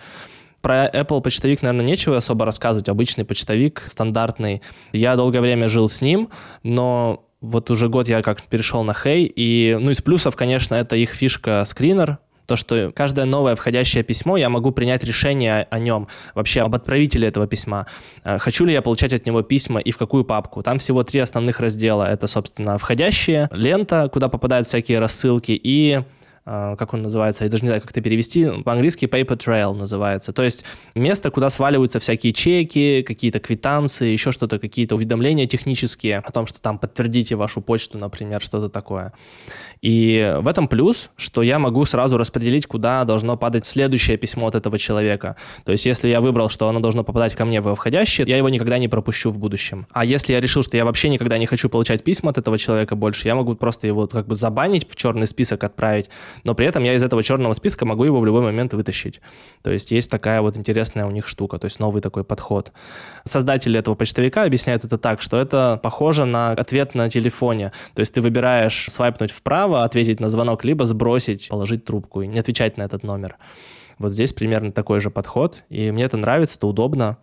Про 0.60 0.88
Apple 0.88 1.22
почтовик, 1.22 1.62
наверное, 1.62 1.86
нечего 1.86 2.16
особо 2.16 2.44
рассказывать. 2.44 2.88
Обычный 2.88 3.24
почтовик, 3.24 3.84
стандартный. 3.86 4.62
Я 4.92 5.16
долгое 5.16 5.40
время 5.40 5.68
жил 5.68 5.88
с 5.88 6.02
ним, 6.02 6.28
но 6.62 7.24
вот 7.40 7.70
уже 7.70 7.88
год 7.88 8.08
я 8.08 8.22
как 8.22 8.42
перешел 8.42 8.84
на 8.84 8.92
Hey, 8.92 9.24
и, 9.24 9.76
ну, 9.80 9.90
из 9.90 10.02
плюсов, 10.02 10.36
конечно, 10.36 10.74
это 10.74 10.96
их 10.96 11.10
фишка 11.10 11.64
скринер, 11.64 12.18
То, 12.52 12.56
что 12.56 12.92
каждое 12.94 13.24
новое 13.24 13.56
входящее 13.56 14.04
письмо, 14.04 14.36
я 14.36 14.50
могу 14.50 14.72
принять 14.72 15.02
решение 15.04 15.66
о 15.70 15.78
нем, 15.78 16.08
вообще 16.34 16.60
об 16.60 16.74
отправителе 16.74 17.28
этого 17.28 17.46
письма. 17.46 17.86
Э, 18.24 18.36
хочу 18.36 18.66
ли 18.66 18.74
я 18.74 18.82
получать 18.82 19.14
от 19.14 19.24
него 19.24 19.40
письма 19.40 19.80
и 19.80 19.90
в 19.90 19.96
какую 19.96 20.26
папку. 20.26 20.62
Там 20.62 20.78
всего 20.78 21.02
три 21.02 21.20
основных 21.20 21.60
раздела. 21.60 22.04
Это, 22.04 22.26
собственно, 22.26 22.76
входящие, 22.76 23.48
лента, 23.52 24.10
куда 24.12 24.28
попадают 24.28 24.66
всякие 24.66 24.98
рассылки, 24.98 25.58
и 25.64 26.02
как 26.44 26.94
он 26.94 27.02
называется, 27.02 27.44
я 27.44 27.50
даже 27.50 27.62
не 27.62 27.68
знаю, 27.68 27.80
как 27.82 27.90
это 27.90 28.00
перевести, 28.00 28.48
по-английски 28.62 29.04
paper 29.04 29.36
trail 29.36 29.74
называется, 29.74 30.32
то 30.32 30.42
есть 30.42 30.64
место, 30.94 31.30
куда 31.30 31.50
сваливаются 31.50 32.00
всякие 32.00 32.32
чеки, 32.32 33.02
какие-то 33.02 33.40
квитанции, 33.40 34.10
еще 34.10 34.32
что-то, 34.32 34.58
какие-то 34.58 34.96
уведомления 34.96 35.46
технические 35.46 36.18
о 36.18 36.32
том, 36.32 36.46
что 36.46 36.60
там 36.60 36.78
подтвердите 36.78 37.36
вашу 37.36 37.60
почту, 37.60 37.98
например, 37.98 38.40
что-то 38.40 38.68
такое. 38.68 39.12
И 39.82 40.36
в 40.40 40.46
этом 40.46 40.68
плюс, 40.68 41.10
что 41.16 41.42
я 41.42 41.58
могу 41.58 41.84
сразу 41.86 42.16
распределить, 42.16 42.66
куда 42.66 43.04
должно 43.04 43.36
падать 43.36 43.66
следующее 43.66 44.16
письмо 44.16 44.46
от 44.46 44.54
этого 44.54 44.78
человека. 44.78 45.36
То 45.64 45.72
есть 45.72 45.86
если 45.86 46.08
я 46.08 46.20
выбрал, 46.20 46.48
что 46.48 46.68
оно 46.68 46.78
должно 46.78 47.02
попадать 47.02 47.34
ко 47.34 47.44
мне 47.44 47.60
в 47.60 47.74
входящее, 47.74 48.26
я 48.28 48.36
его 48.36 48.48
никогда 48.48 48.78
не 48.78 48.86
пропущу 48.86 49.30
в 49.30 49.38
будущем. 49.38 49.86
А 49.90 50.04
если 50.04 50.34
я 50.34 50.40
решил, 50.40 50.62
что 50.62 50.76
я 50.76 50.84
вообще 50.84 51.08
никогда 51.08 51.36
не 51.36 51.46
хочу 51.46 51.68
получать 51.68 52.04
письма 52.04 52.30
от 52.30 52.38
этого 52.38 52.58
человека 52.58 52.94
больше, 52.94 53.26
я 53.26 53.34
могу 53.34 53.56
просто 53.56 53.88
его 53.88 54.06
как 54.06 54.26
бы 54.28 54.36
забанить, 54.36 54.88
в 54.88 54.94
черный 54.94 55.26
список 55.26 55.64
отправить, 55.64 56.08
но 56.44 56.54
при 56.54 56.66
этом 56.66 56.82
я 56.84 56.94
из 56.94 57.02
этого 57.02 57.22
черного 57.22 57.52
списка 57.52 57.84
могу 57.84 58.04
его 58.04 58.20
в 58.20 58.26
любой 58.26 58.42
момент 58.42 58.74
вытащить. 58.74 59.20
То 59.62 59.70
есть 59.70 59.90
есть 59.90 60.10
такая 60.10 60.40
вот 60.42 60.56
интересная 60.56 61.06
у 61.06 61.10
них 61.10 61.26
штука, 61.26 61.58
то 61.58 61.66
есть 61.66 61.80
новый 61.80 62.02
такой 62.02 62.24
подход. 62.24 62.72
Создатели 63.24 63.78
этого 63.78 63.94
почтовика 63.94 64.44
объясняют 64.44 64.84
это 64.84 64.98
так, 64.98 65.22
что 65.22 65.38
это 65.38 65.80
похоже 65.82 66.24
на 66.24 66.50
ответ 66.52 66.94
на 66.94 67.08
телефоне. 67.10 67.72
То 67.94 68.00
есть 68.00 68.14
ты 68.14 68.20
выбираешь 68.20 68.86
свайпнуть 68.88 69.30
вправо, 69.30 69.84
ответить 69.84 70.20
на 70.20 70.30
звонок, 70.30 70.64
либо 70.64 70.84
сбросить, 70.84 71.48
положить 71.48 71.84
трубку 71.84 72.22
и 72.22 72.26
не 72.26 72.38
отвечать 72.38 72.76
на 72.76 72.82
этот 72.82 73.02
номер. 73.02 73.36
Вот 73.98 74.12
здесь 74.12 74.32
примерно 74.32 74.72
такой 74.72 75.00
же 75.00 75.10
подход, 75.10 75.64
и 75.68 75.90
мне 75.90 76.04
это 76.04 76.16
нравится, 76.16 76.56
это 76.56 76.66
удобно. 76.66 77.18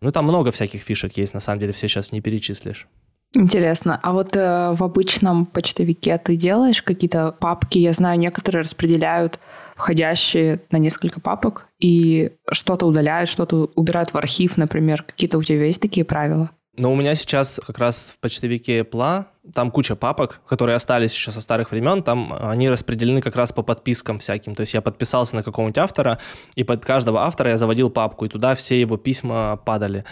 Ну, 0.00 0.10
там 0.10 0.24
много 0.24 0.50
всяких 0.50 0.82
фишек 0.82 1.16
есть, 1.16 1.32
на 1.32 1.40
самом 1.40 1.60
деле, 1.60 1.72
все 1.72 1.88
сейчас 1.88 2.12
не 2.12 2.20
перечислишь. 2.20 2.88
Интересно. 3.34 3.98
А 4.02 4.12
вот 4.12 4.36
э, 4.36 4.74
в 4.74 4.82
обычном 4.82 5.46
почтовике 5.46 6.16
ты 6.18 6.36
делаешь 6.36 6.82
какие-то 6.82 7.34
папки? 7.38 7.78
Я 7.78 7.92
знаю, 7.92 8.18
некоторые 8.18 8.62
распределяют 8.62 9.40
входящие 9.76 10.62
на 10.70 10.76
несколько 10.76 11.20
папок 11.20 11.66
и 11.80 12.32
что-то 12.52 12.86
удаляют, 12.86 13.28
что-то 13.28 13.70
убирают 13.74 14.10
в 14.10 14.16
архив, 14.16 14.56
например. 14.56 15.02
Какие-то 15.02 15.38
у 15.38 15.42
тебя 15.42 15.64
есть 15.64 15.82
такие 15.82 16.04
правила? 16.04 16.50
Но 16.76 16.92
у 16.92 16.96
меня 16.96 17.14
сейчас 17.14 17.60
как 17.64 17.78
раз 17.78 18.12
в 18.16 18.20
почтовике 18.20 18.82
Пла, 18.82 19.28
там 19.52 19.70
куча 19.70 19.94
папок, 19.94 20.40
которые 20.48 20.74
остались 20.74 21.14
еще 21.14 21.30
со 21.30 21.40
старых 21.40 21.70
времен, 21.70 22.02
там 22.02 22.36
они 22.40 22.68
распределены 22.68 23.20
как 23.20 23.36
раз 23.36 23.52
по 23.52 23.62
подпискам 23.62 24.18
всяким. 24.18 24.56
То 24.56 24.62
есть 24.62 24.74
я 24.74 24.82
подписался 24.82 25.36
на 25.36 25.42
какого-нибудь 25.44 25.78
автора, 25.78 26.18
и 26.56 26.64
под 26.64 26.84
каждого 26.84 27.20
автора 27.22 27.50
я 27.50 27.58
заводил 27.58 27.90
папку, 27.90 28.24
и 28.24 28.28
туда 28.28 28.56
все 28.56 28.80
его 28.80 28.96
письма 28.96 29.60
падали. 29.64 30.04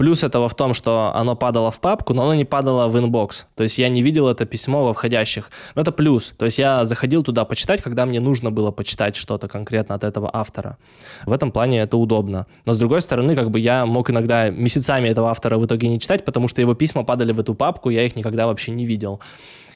Плюс 0.00 0.24
этого 0.24 0.48
в 0.48 0.54
том, 0.54 0.72
что 0.72 1.12
оно 1.14 1.36
падало 1.36 1.70
в 1.70 1.78
папку, 1.78 2.14
но 2.14 2.22
оно 2.22 2.34
не 2.34 2.46
падало 2.46 2.88
в 2.88 2.98
inbox. 2.98 3.44
То 3.54 3.64
есть 3.64 3.76
я 3.76 3.90
не 3.90 4.00
видел 4.00 4.28
это 4.28 4.46
письмо 4.46 4.82
во 4.82 4.94
входящих. 4.94 5.50
Но 5.74 5.82
это 5.82 5.92
плюс. 5.92 6.32
То 6.38 6.46
есть 6.46 6.58
я 6.58 6.86
заходил 6.86 7.22
туда 7.22 7.44
почитать, 7.44 7.82
когда 7.82 8.06
мне 8.06 8.18
нужно 8.18 8.50
было 8.50 8.70
почитать 8.70 9.14
что-то 9.14 9.46
конкретно 9.46 9.94
от 9.94 10.02
этого 10.02 10.30
автора. 10.32 10.78
В 11.26 11.32
этом 11.32 11.52
плане 11.52 11.82
это 11.82 11.98
удобно. 11.98 12.46
Но 12.64 12.72
с 12.72 12.78
другой 12.78 13.02
стороны, 13.02 13.36
как 13.36 13.50
бы 13.50 13.60
я 13.60 13.84
мог 13.84 14.08
иногда 14.08 14.48
месяцами 14.48 15.06
этого 15.06 15.28
автора 15.30 15.58
в 15.58 15.66
итоге 15.66 15.88
не 15.88 16.00
читать, 16.00 16.24
потому 16.24 16.48
что 16.48 16.62
его 16.62 16.72
письма 16.72 17.04
падали 17.04 17.32
в 17.32 17.40
эту 17.40 17.54
папку, 17.54 17.90
я 17.90 18.02
их 18.06 18.16
никогда 18.16 18.46
вообще 18.46 18.72
не 18.72 18.86
видел. 18.86 19.20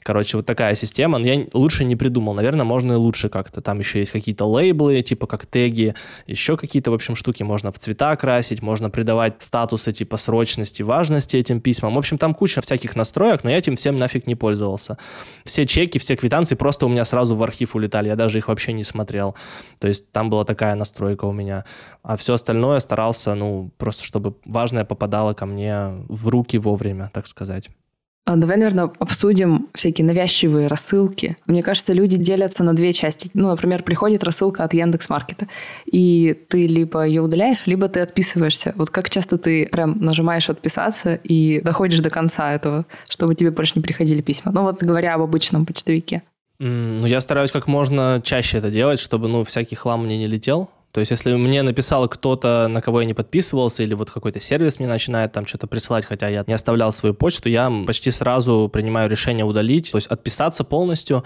Короче, 0.05 0.37
вот 0.37 0.45
такая 0.45 0.75
система. 0.75 1.17
Но 1.17 1.25
я 1.25 1.47
лучше 1.53 1.83
не 1.83 1.95
придумал. 1.95 2.35
Наверное, 2.35 2.63
можно 2.63 2.93
и 2.93 2.95
лучше 2.95 3.27
как-то. 3.27 3.61
Там 3.61 3.79
еще 3.79 3.97
есть 3.97 4.11
какие-то 4.11 4.45
лейблы, 4.45 5.01
типа 5.01 5.25
как 5.25 5.47
теги, 5.47 5.95
еще 6.27 6.57
какие-то, 6.57 6.91
в 6.91 6.93
общем, 6.93 7.15
штуки. 7.15 7.41
Можно 7.41 7.71
в 7.71 7.79
цвета 7.79 8.15
красить, 8.15 8.61
можно 8.61 8.91
придавать 8.91 9.33
статусы 9.39 9.91
типа 9.91 10.17
срочности, 10.17 10.83
важности 10.83 11.37
этим 11.37 11.59
письмам. 11.59 11.95
В 11.95 11.97
общем, 11.97 12.19
там 12.19 12.35
куча 12.35 12.61
всяких 12.61 12.95
настроек, 12.95 13.43
но 13.43 13.49
я 13.49 13.57
этим 13.57 13.77
всем 13.77 13.97
нафиг 13.97 14.27
не 14.27 14.35
пользовался. 14.35 14.99
Все 15.43 15.65
чеки, 15.65 15.97
все 15.97 16.15
квитанции 16.15 16.53
просто 16.53 16.85
у 16.85 16.89
меня 16.89 17.03
сразу 17.03 17.35
в 17.35 17.41
архив 17.41 17.75
улетали. 17.75 18.09
Я 18.09 18.15
даже 18.15 18.37
их 18.37 18.47
вообще 18.47 18.73
не 18.73 18.83
смотрел. 18.83 19.33
То 19.79 19.87
есть 19.87 20.11
там 20.11 20.29
была 20.29 20.45
такая 20.45 20.75
настройка 20.75 21.25
у 21.25 21.31
меня. 21.31 21.65
А 22.03 22.15
все 22.15 22.35
остальное 22.35 22.79
старался, 22.79 23.33
ну, 23.33 23.71
просто 23.79 24.03
чтобы 24.03 24.35
важное 24.45 24.85
попадало 24.85 25.33
ко 25.33 25.47
мне 25.47 26.05
в 26.09 26.27
руки 26.27 26.59
вовремя, 26.59 27.09
так 27.11 27.25
сказать. 27.25 27.71
А, 28.27 28.37
давай, 28.37 28.57
наверное, 28.57 28.89
обсудим 28.97 29.67
всякие 29.75 30.05
навязчивые 30.05 30.65
рассылки. 30.65 31.37
Мне 31.45 31.61
кажется, 31.61 31.93
люди 31.93 32.17
делятся 32.17 32.63
на 32.63 32.73
две 32.73 32.91
части. 32.91 33.29
Ну, 33.35 33.49
например, 33.49 33.83
приходит 33.83 34.23
рассылка 34.23 34.63
от 34.63 34.73
Яндекс 34.73 35.09
Маркета, 35.09 35.47
и 35.85 36.35
ты 36.49 36.65
либо 36.65 37.05
ее 37.05 37.21
удаляешь, 37.21 37.67
либо 37.67 37.87
ты 37.87 37.99
отписываешься. 37.99 38.73
Вот 38.77 38.89
как 38.89 39.11
часто 39.11 39.37
ты 39.37 39.67
прям 39.67 39.99
нажимаешь 39.99 40.49
отписаться 40.49 41.13
и 41.13 41.61
доходишь 41.61 41.99
до 41.99 42.09
конца 42.09 42.51
этого, 42.51 42.87
чтобы 43.07 43.35
тебе 43.35 43.51
больше 43.51 43.73
не 43.75 43.83
приходили 43.83 44.21
письма? 44.21 44.51
Ну, 44.51 44.63
вот 44.63 44.81
говоря 44.81 45.13
об 45.13 45.21
обычном 45.21 45.67
почтовике. 45.67 46.23
Ну, 46.57 47.05
я 47.05 47.21
стараюсь 47.21 47.51
как 47.51 47.67
можно 47.67 48.21
чаще 48.23 48.57
это 48.57 48.71
делать, 48.71 48.99
чтобы, 48.99 49.27
ну, 49.27 49.43
всякий 49.43 49.75
хлам 49.75 50.05
мне 50.05 50.17
не 50.17 50.25
летел. 50.25 50.69
То 50.95 51.01
есть, 51.01 51.11
если 51.11 51.33
мне 51.33 51.61
написал 51.61 52.07
кто-то, 52.07 52.69
на 52.69 52.79
кого 52.79 53.01
я 53.01 53.05
не 53.05 53.13
подписывался, 53.13 53.83
или 53.83 53.93
вот 53.93 54.09
какой-то 54.09 54.39
сервис 54.39 54.79
мне 54.79 54.87
начинает 54.87 55.33
там 55.33 55.45
что-то 55.45 55.67
присылать, 55.67 56.05
хотя 56.05 56.29
я 56.29 56.45
не 56.47 56.53
оставлял 56.53 56.93
свою 56.93 57.13
почту, 57.13 57.49
я 57.49 57.69
почти 57.85 58.11
сразу 58.11 58.69
принимаю 58.71 59.09
решение 59.09 59.43
удалить, 59.43 59.91
то 59.91 59.97
есть 59.97 60.07
отписаться 60.07 60.63
полностью, 60.63 61.25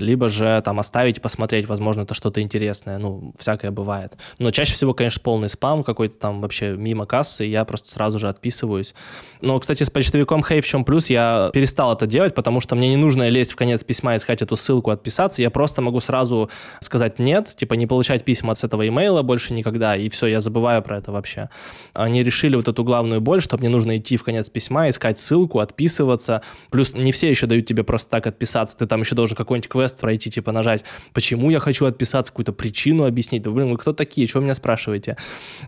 либо 0.00 0.28
же 0.28 0.62
там 0.64 0.80
оставить 0.80 1.20
посмотреть, 1.20 1.66
возможно, 1.66 2.02
это 2.02 2.14
что-то 2.14 2.40
интересное, 2.40 2.96
ну, 2.98 3.34
всякое 3.38 3.70
бывает. 3.70 4.14
Но 4.38 4.50
чаще 4.50 4.74
всего, 4.74 4.94
конечно, 4.94 5.20
полный 5.22 5.48
спам 5.48 5.84
какой-то 5.84 6.16
там 6.16 6.40
вообще 6.40 6.70
мимо 6.70 7.06
кассы, 7.06 7.44
я 7.44 7.64
просто 7.64 7.90
сразу 7.90 8.18
же 8.18 8.28
отписываюсь. 8.28 8.94
Но, 9.40 9.58
кстати, 9.58 9.82
с 9.82 9.90
почтовиком 9.90 10.40
Hey 10.40 10.60
в 10.60 10.66
чем 10.66 10.84
плюс, 10.84 11.10
я 11.10 11.50
перестал 11.52 11.92
это 11.92 12.06
делать, 12.06 12.34
потому 12.34 12.60
что 12.60 12.74
мне 12.74 12.88
не 12.88 12.96
нужно 12.96 13.28
лезть 13.28 13.52
в 13.52 13.56
конец 13.56 13.84
письма, 13.84 14.16
искать 14.16 14.40
эту 14.42 14.56
ссылку, 14.56 14.90
отписаться, 14.90 15.42
я 15.42 15.50
просто 15.50 15.82
могу 15.82 16.00
сразу 16.00 16.50
сказать 16.80 17.18
нет, 17.18 17.54
типа 17.56 17.74
не 17.74 17.86
получать 17.86 18.24
письма 18.24 18.54
с 18.54 18.64
этого 18.64 18.86
имейла 18.88 19.09
больше 19.22 19.52
никогда, 19.54 19.96
и 19.96 20.08
все, 20.08 20.26
я 20.26 20.40
забываю 20.40 20.82
про 20.82 20.98
это 20.98 21.12
вообще. 21.12 21.48
Они 21.92 22.22
решили 22.22 22.56
вот 22.56 22.68
эту 22.68 22.84
главную 22.84 23.20
боль, 23.20 23.42
что 23.42 23.58
мне 23.58 23.68
нужно 23.68 23.98
идти 23.98 24.16
в 24.16 24.22
конец 24.22 24.48
письма, 24.48 24.88
искать 24.88 25.18
ссылку, 25.18 25.58
отписываться, 25.58 26.42
плюс 26.70 26.94
не 26.94 27.12
все 27.12 27.30
еще 27.30 27.46
дают 27.46 27.66
тебе 27.66 27.84
просто 27.84 28.10
так 28.10 28.26
отписаться, 28.26 28.76
ты 28.76 28.86
там 28.86 29.00
еще 29.00 29.14
должен 29.14 29.36
какой-нибудь 29.36 29.68
квест 29.68 30.00
пройти, 30.00 30.30
типа 30.30 30.52
нажать, 30.52 30.84
почему 31.12 31.50
я 31.50 31.58
хочу 31.58 31.86
отписаться, 31.86 32.32
какую-то 32.32 32.52
причину 32.52 33.04
объяснить. 33.04 33.42
Да, 33.42 33.50
блин, 33.50 33.70
вы 33.70 33.78
кто 33.78 33.92
такие, 33.92 34.26
чего 34.26 34.42
меня 34.42 34.54
спрашиваете? 34.54 35.16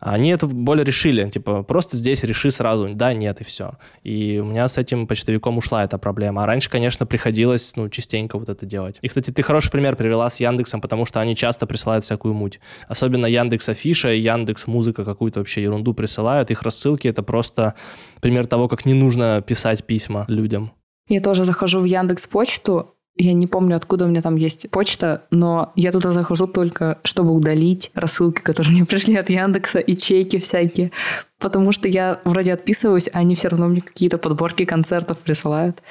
Они 0.00 0.30
это 0.30 0.46
более 0.46 0.84
решили, 0.84 1.28
типа, 1.30 1.62
просто 1.62 1.96
здесь 1.96 2.22
реши 2.25 2.50
сразу, 2.50 2.88
да, 2.94 3.12
нет, 3.12 3.40
и 3.40 3.44
все. 3.44 3.72
И 4.02 4.40
у 4.42 4.44
меня 4.44 4.68
с 4.68 4.78
этим 4.78 5.06
почтовиком 5.06 5.58
ушла 5.58 5.84
эта 5.84 5.99
проблема. 5.99 6.42
А 6.42 6.46
раньше, 6.46 6.70
конечно, 6.70 7.06
приходилось, 7.06 7.75
ну, 7.76 7.88
частенько 7.88 8.38
вот 8.38 8.49
это 8.49 8.66
делать. 8.66 8.99
И, 9.02 9.08
кстати, 9.08 9.30
ты 9.30 9.42
хороший 9.42 9.70
пример 9.70 9.96
привела 9.96 10.28
с 10.30 10.40
Яндексом, 10.40 10.80
потому 10.80 11.06
что 11.06 11.20
они 11.20 11.37
часто 11.37 11.66
присылают 11.66 12.04
всякую 12.04 12.34
муть. 12.34 12.61
Особенно 12.88 13.26
Яндекс 13.32 13.68
Афиша 13.68 14.10
Яндекс 14.10 14.66
Музыка 14.66 15.04
какую-то 15.04 15.40
вообще 15.40 15.62
ерунду 15.62 15.94
присылают. 15.94 16.50
Их 16.50 16.62
рассылки— 16.62 17.08
это 17.08 17.22
просто 17.22 17.74
пример 18.20 18.46
того, 18.46 18.68
как 18.68 18.84
не 18.86 18.94
нужно 18.94 19.42
писать 19.46 19.84
письма 19.84 20.24
людям. 20.28 20.72
Я 21.08 21.20
тоже 21.20 21.44
захожу 21.44 21.80
в 21.80 21.84
Яндекс 21.84 22.26
Почту, 22.26 22.94
я 23.16 23.34
не 23.34 23.46
помню, 23.46 23.76
откуда 23.76 24.06
у 24.06 24.08
меня 24.08 24.22
там 24.22 24.36
есть 24.36 24.70
почта, 24.70 25.24
но 25.30 25.72
я 25.76 25.92
туда 25.92 26.10
захожу 26.10 26.46
только, 26.46 26.98
чтобы 27.04 27.34
удалить 27.34 27.90
рассылки, 27.94 28.40
которые 28.40 28.72
мне 28.76 28.84
пришли 28.86 29.16
от 29.16 29.28
Яндекса, 29.28 29.80
и 29.80 29.96
чеки 29.96 30.38
всякие. 30.38 30.92
Потому 31.38 31.72
что 31.72 31.88
я 31.88 32.20
вроде 32.24 32.54
отписываюсь, 32.54 33.08
а 33.12 33.18
они 33.18 33.34
все 33.34 33.48
равно 33.48 33.68
мне 33.68 33.82
какие-то 33.82 34.18
подборки 34.18 34.64
концертов 34.64 35.18
присылают. 35.18 35.82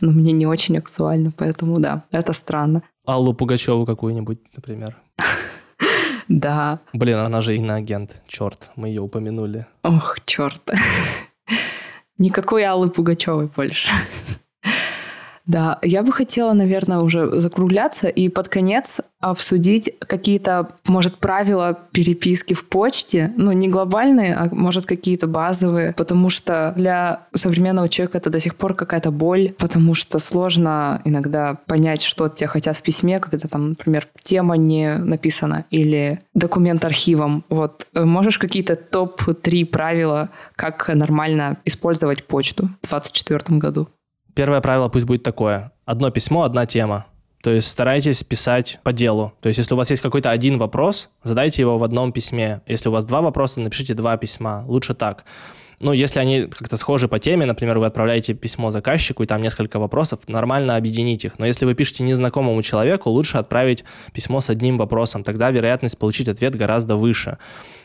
Но 0.00 0.10
мне 0.12 0.32
не 0.32 0.46
очень 0.46 0.78
актуально, 0.78 1.32
поэтому 1.36 1.78
да, 1.78 2.04
это 2.10 2.32
странно. 2.32 2.82
Аллу 3.04 3.34
Пугачеву 3.34 3.84
какую-нибудь, 3.84 4.38
например. 4.56 4.96
Да. 6.28 6.80
Блин, 6.92 7.18
она 7.18 7.40
же 7.40 7.56
иноагент. 7.56 8.22
Черт, 8.26 8.70
мы 8.76 8.88
ее 8.88 9.02
упомянули. 9.02 9.66
Ох, 9.82 10.18
черт. 10.24 10.70
Никакой 12.18 12.64
Аллы 12.64 12.90
Пугачевой 12.90 13.46
больше. 13.46 13.90
Да, 15.52 15.78
я 15.82 16.02
бы 16.02 16.12
хотела, 16.12 16.54
наверное, 16.54 17.00
уже 17.00 17.38
закругляться 17.38 18.08
и 18.08 18.30
под 18.30 18.48
конец 18.48 19.02
обсудить 19.20 19.92
какие-то, 20.00 20.70
может, 20.86 21.18
правила 21.18 21.78
переписки 21.92 22.54
в 22.54 22.66
почте, 22.66 23.34
ну, 23.36 23.52
не 23.52 23.68
глобальные, 23.68 24.34
а, 24.34 24.48
может, 24.50 24.86
какие-то 24.86 25.26
базовые, 25.26 25.92
потому 25.92 26.30
что 26.30 26.72
для 26.74 27.26
современного 27.34 27.90
человека 27.90 28.16
это 28.16 28.30
до 28.30 28.40
сих 28.40 28.54
пор 28.54 28.72
какая-то 28.72 29.10
боль, 29.10 29.52
потому 29.58 29.92
что 29.92 30.18
сложно 30.18 31.02
иногда 31.04 31.58
понять, 31.66 32.00
что 32.00 32.24
от 32.24 32.36
тебя 32.36 32.48
хотят 32.48 32.74
в 32.74 32.82
письме, 32.82 33.20
когда 33.20 33.46
там, 33.46 33.70
например, 33.70 34.08
тема 34.22 34.56
не 34.56 34.96
написана 34.96 35.66
или 35.68 36.20
документ 36.32 36.82
архивом. 36.86 37.44
Вот, 37.50 37.86
можешь 37.92 38.38
какие-то 38.38 38.74
топ-3 38.76 39.66
правила, 39.66 40.30
как 40.56 40.88
нормально 40.88 41.58
использовать 41.66 42.26
почту 42.26 42.70
в 42.80 42.88
2024 42.88 43.58
году? 43.58 43.88
Первое 44.34 44.60
правило 44.60 44.88
пусть 44.88 45.06
будет 45.06 45.22
такое. 45.22 45.72
Одно 45.84 46.10
письмо, 46.10 46.42
одна 46.42 46.66
тема. 46.66 47.06
То 47.42 47.50
есть 47.50 47.68
старайтесь 47.68 48.22
писать 48.22 48.78
по 48.84 48.92
делу. 48.92 49.32
То 49.40 49.48
есть 49.48 49.58
если 49.58 49.74
у 49.74 49.76
вас 49.76 49.90
есть 49.90 50.00
какой-то 50.00 50.30
один 50.30 50.58
вопрос, 50.58 51.10
задайте 51.24 51.62
его 51.62 51.76
в 51.76 51.84
одном 51.84 52.12
письме. 52.12 52.62
Если 52.66 52.88
у 52.88 52.92
вас 52.92 53.04
два 53.04 53.20
вопроса, 53.20 53.60
напишите 53.60 53.94
два 53.94 54.16
письма. 54.16 54.64
Лучше 54.66 54.94
так. 54.94 55.24
Ну, 55.80 55.90
если 55.92 56.20
они 56.20 56.46
как-то 56.46 56.76
схожи 56.76 57.08
по 57.08 57.18
теме, 57.18 57.44
например, 57.44 57.80
вы 57.80 57.86
отправляете 57.86 58.34
письмо 58.34 58.70
заказчику, 58.70 59.24
и 59.24 59.26
там 59.26 59.42
несколько 59.42 59.80
вопросов, 59.80 60.20
нормально 60.28 60.76
объединить 60.76 61.24
их. 61.24 61.40
Но 61.40 61.44
если 61.44 61.64
вы 61.64 61.74
пишете 61.74 62.04
незнакомому 62.04 62.62
человеку, 62.62 63.10
лучше 63.10 63.38
отправить 63.38 63.84
письмо 64.12 64.40
с 64.40 64.48
одним 64.48 64.78
вопросом. 64.78 65.24
Тогда 65.24 65.50
вероятность 65.50 65.98
получить 65.98 66.28
ответ 66.28 66.54
гораздо 66.54 66.94
выше 66.94 67.38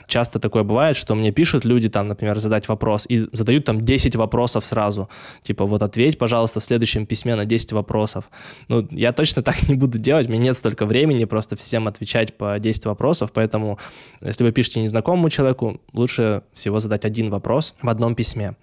часто 0.07 0.39
такое 0.39 0.63
бывает, 0.63 0.97
что 0.97 1.15
мне 1.15 1.31
пишут 1.31 1.65
люди 1.65 1.89
там, 1.89 2.07
например, 2.07 2.39
задать 2.39 2.67
вопрос, 2.67 3.05
и 3.09 3.27
задают 3.31 3.65
там 3.65 3.81
10 3.81 4.15
вопросов 4.15 4.65
сразу. 4.65 5.09
Типа, 5.43 5.65
вот 5.65 5.83
ответь, 5.83 6.17
пожалуйста, 6.17 6.59
в 6.59 6.65
следующем 6.65 7.05
письме 7.05 7.35
на 7.35 7.45
10 7.45 7.73
вопросов. 7.73 8.29
Ну, 8.67 8.87
я 8.91 9.11
точно 9.13 9.43
так 9.47 9.69
не 9.69 9.75
буду 9.75 9.99
делать, 9.99 10.27
мне 10.27 10.39
нет 10.39 10.57
столько 10.57 10.85
времени 10.85 11.25
просто 11.25 11.55
всем 11.55 11.87
отвечать 11.87 12.37
по 12.37 12.57
10 12.59 12.85
вопросов, 12.85 13.31
поэтому 13.33 13.77
если 14.21 14.43
вы 14.43 14.51
пишете 14.51 14.81
незнакомому 14.81 15.29
человеку, 15.29 15.81
лучше 15.93 16.41
всего 16.53 16.79
задать 16.79 17.05
один 17.05 17.29
вопрос 17.29 17.75
в 17.81 17.89
одном 17.89 18.15
письме. 18.15 18.55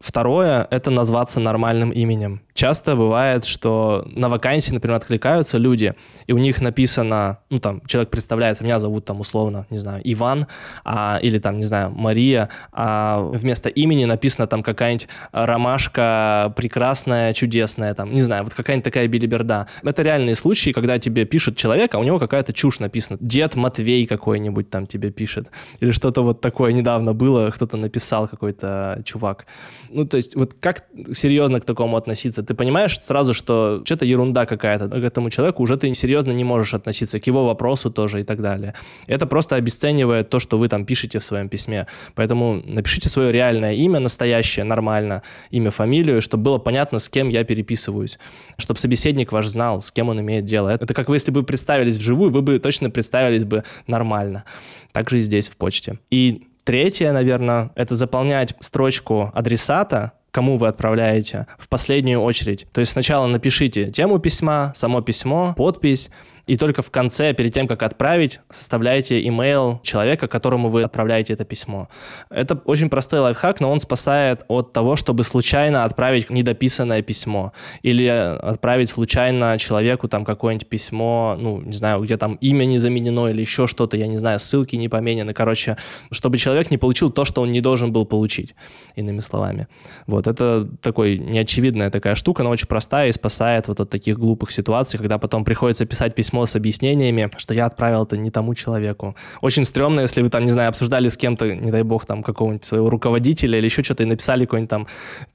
Второе— 0.00 0.66
это 0.70 0.90
назваться 0.90 1.40
нормальным 1.40 1.90
именем. 1.90 2.40
Часто 2.54 2.94
бывает, 2.94 3.44
что 3.44 4.04
на 4.14 4.28
вакансии, 4.28 4.72
например, 4.72 4.96
откликаются 4.96 5.58
люди, 5.58 5.94
и 6.28 6.32
у 6.32 6.38
них 6.38 6.60
написано, 6.60 7.38
ну, 7.50 7.58
там, 7.58 7.82
человек 7.86 8.10
представляется, 8.10 8.62
меня 8.62 8.78
зовут, 8.78 9.04
там, 9.04 9.20
условно, 9.20 9.66
не 9.70 9.78
знаю, 9.78 10.00
Иван, 10.04 10.46
а, 10.84 11.18
или, 11.20 11.38
там, 11.38 11.56
не 11.56 11.64
знаю, 11.64 11.90
Мария, 11.90 12.48
а 12.72 13.20
вместо 13.20 13.68
имени 13.68 14.04
написано, 14.04 14.46
там, 14.46 14.62
какая-нибудь 14.62 15.08
ромашка 15.32 16.52
прекрасная, 16.56 17.32
чудесная, 17.32 17.94
там, 17.94 18.12
не 18.12 18.20
знаю, 18.20 18.44
вот 18.44 18.54
какая-нибудь 18.54 18.84
такая 18.84 19.08
билиберда. 19.08 19.66
Это 19.82 20.02
реальные 20.02 20.36
случаи, 20.36 20.70
когда 20.70 20.98
тебе 20.98 21.24
пишут 21.24 21.56
человек, 21.56 21.94
а 21.94 21.98
у 21.98 22.04
него 22.04 22.18
какая-то 22.20 22.52
чушь 22.52 22.78
написана. 22.78 23.18
Дед 23.20 23.56
Матвей 23.56 24.06
какой-нибудь 24.06 24.70
там 24.70 24.86
тебе 24.86 25.10
пишет. 25.10 25.48
Или 25.80 25.90
что-то 25.90 26.22
вот 26.22 26.40
такое 26.40 26.72
недавно 26.72 27.14
было, 27.14 27.50
кто-то 27.50 27.76
написал 27.76 28.28
какой-то 28.28 29.02
чувак. 29.04 29.46
Ну, 29.90 30.04
то 30.04 30.16
есть, 30.16 30.36
вот 30.36 30.54
как 30.54 30.84
серьезно 31.12 31.60
к 31.60 31.64
такому 31.64 31.96
относиться? 31.96 32.42
Ты 32.42 32.54
понимаешь 32.54 32.98
сразу, 33.00 33.34
что 33.34 33.82
что-то 33.84 34.04
ерунда 34.04 34.46
какая-то 34.46 34.88
к 34.88 34.94
этому 34.94 35.30
человеку, 35.30 35.62
уже 35.62 35.76
ты 35.76 35.92
серьезно 35.94 36.32
не 36.32 36.44
можешь 36.44 36.74
относиться 36.74 37.20
к 37.20 37.26
его 37.26 37.46
вопросу 37.46 37.90
тоже 37.90 38.20
и 38.20 38.24
так 38.24 38.40
далее. 38.40 38.74
Это 39.06 39.26
просто 39.26 39.56
обесценивает 39.56 40.30
то, 40.30 40.38
что 40.38 40.58
вы 40.58 40.68
там 40.68 40.84
пишете 40.84 41.18
в 41.18 41.24
своем 41.24 41.48
письме. 41.48 41.86
Поэтому 42.14 42.62
напишите 42.64 43.08
свое 43.08 43.32
реальное 43.32 43.74
имя, 43.74 44.00
настоящее, 44.00 44.64
нормально, 44.64 45.22
имя, 45.50 45.70
фамилию, 45.70 46.22
чтобы 46.22 46.44
было 46.44 46.58
понятно, 46.58 46.98
с 46.98 47.08
кем 47.08 47.28
я 47.28 47.44
переписываюсь. 47.44 48.18
Чтобы 48.58 48.80
собеседник 48.80 49.32
ваш 49.32 49.46
знал, 49.46 49.82
с 49.82 49.90
кем 49.90 50.08
он 50.08 50.20
имеет 50.20 50.44
дело. 50.44 50.68
Это 50.68 50.92
как 50.94 51.08
вы, 51.08 51.16
если 51.16 51.30
бы 51.30 51.42
представились 51.42 51.96
вживую, 51.96 52.30
вы 52.30 52.42
бы 52.42 52.58
точно 52.58 52.90
представились 52.90 53.44
бы 53.44 53.64
нормально. 53.86 54.44
Так 54.92 55.10
же 55.10 55.18
и 55.18 55.20
здесь 55.20 55.48
в 55.48 55.56
почте. 55.56 55.98
И 56.10 56.47
Третье, 56.68 57.12
наверное, 57.12 57.70
это 57.76 57.94
заполнять 57.94 58.52
строчку 58.60 59.30
адресата, 59.32 60.12
кому 60.30 60.58
вы 60.58 60.68
отправляете, 60.68 61.46
в 61.58 61.66
последнюю 61.66 62.20
очередь. 62.20 62.66
То 62.74 62.80
есть 62.80 62.92
сначала 62.92 63.26
напишите 63.26 63.90
тему 63.90 64.18
письма, 64.18 64.72
само 64.74 65.00
письмо, 65.00 65.54
подпись, 65.56 66.10
и 66.48 66.56
только 66.56 66.80
в 66.80 66.90
конце, 66.90 67.34
перед 67.34 67.52
тем, 67.52 67.68
как 67.68 67.82
отправить, 67.82 68.40
составляете 68.50 69.26
имейл 69.28 69.80
человека, 69.82 70.28
которому 70.28 70.70
вы 70.70 70.82
отправляете 70.82 71.34
это 71.34 71.44
письмо. 71.44 71.88
Это 72.30 72.54
очень 72.64 72.88
простой 72.88 73.20
лайфхак, 73.20 73.60
но 73.60 73.70
он 73.70 73.78
спасает 73.78 74.44
от 74.48 74.72
того, 74.72 74.96
чтобы 74.96 75.24
случайно 75.24 75.84
отправить 75.84 76.30
недописанное 76.30 77.02
письмо 77.02 77.52
или 77.82 78.06
отправить 78.06 78.88
случайно 78.88 79.58
человеку 79.58 80.08
там 80.08 80.24
какое-нибудь 80.24 80.68
письмо, 80.68 81.36
ну, 81.38 81.60
не 81.60 81.74
знаю, 81.74 82.00
где 82.00 82.16
там 82.16 82.36
имя 82.36 82.64
не 82.64 82.78
заменено 82.78 83.28
или 83.28 83.42
еще 83.42 83.66
что-то, 83.66 83.98
я 83.98 84.06
не 84.06 84.16
знаю, 84.16 84.40
ссылки 84.40 84.74
не 84.76 84.88
поменены. 84.88 85.34
Короче, 85.34 85.76
чтобы 86.10 86.38
человек 86.38 86.70
не 86.70 86.78
получил 86.78 87.10
то, 87.10 87.26
что 87.26 87.42
он 87.42 87.52
не 87.52 87.60
должен 87.60 87.92
был 87.92 88.06
получить, 88.06 88.54
иными 88.96 89.20
словами. 89.20 89.68
Вот, 90.06 90.26
это 90.26 90.66
такой 90.80 91.18
неочевидная 91.18 91.90
такая 91.90 92.14
штука, 92.14 92.42
но 92.42 92.48
очень 92.48 92.68
простая 92.68 93.10
и 93.10 93.12
спасает 93.12 93.68
вот 93.68 93.80
от 93.80 93.90
таких 93.90 94.18
глупых 94.18 94.50
ситуаций, 94.50 94.98
когда 94.98 95.18
потом 95.18 95.44
приходится 95.44 95.84
писать 95.84 96.14
письмо 96.14 96.37
письмо 96.38 96.46
с 96.46 96.56
объяснениями, 96.56 97.30
что 97.36 97.54
я 97.54 97.66
отправил 97.66 98.04
это 98.04 98.16
не 98.16 98.30
тому 98.30 98.54
человеку. 98.54 99.16
Очень 99.42 99.64
стрёмно, 99.64 100.02
если 100.02 100.22
вы 100.22 100.30
там, 100.30 100.44
не 100.44 100.52
знаю, 100.52 100.68
обсуждали 100.68 101.08
с 101.08 101.16
кем-то, 101.16 101.46
не 101.46 101.70
дай 101.70 101.82
бог, 101.82 102.06
там 102.06 102.22
какого-нибудь 102.22 102.64
своего 102.64 102.90
руководителя 102.90 103.58
или 103.58 103.66
еще 103.66 103.82
что-то, 103.82 104.04
и 104.04 104.06
написали 104.06 104.44
какое-нибудь 104.44 104.70
там 104.70 104.86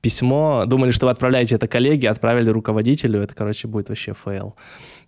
письмо, 0.02 0.64
думали, 0.66 0.92
что 0.92 1.08
вы 1.08 1.12
отправляете 1.12 1.56
это 1.56 1.68
коллеге, 1.68 2.10
отправили 2.10 2.50
руководителю, 2.50 3.22
это, 3.22 3.36
короче, 3.36 3.68
будет 3.68 3.90
вообще 3.90 4.14
fail. 4.14 4.56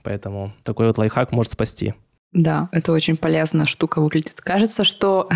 Поэтому 0.04 0.52
такой 0.64 0.88
вот 0.88 0.98
лайфхак 0.98 1.32
может 1.32 1.54
спасти. 1.54 1.94
Да, 2.34 2.68
это 2.72 2.92
очень 2.92 3.16
полезная 3.16 3.66
штука 3.66 4.02
выглядит. 4.02 4.42
Кажется, 4.42 4.84
что 4.84 5.30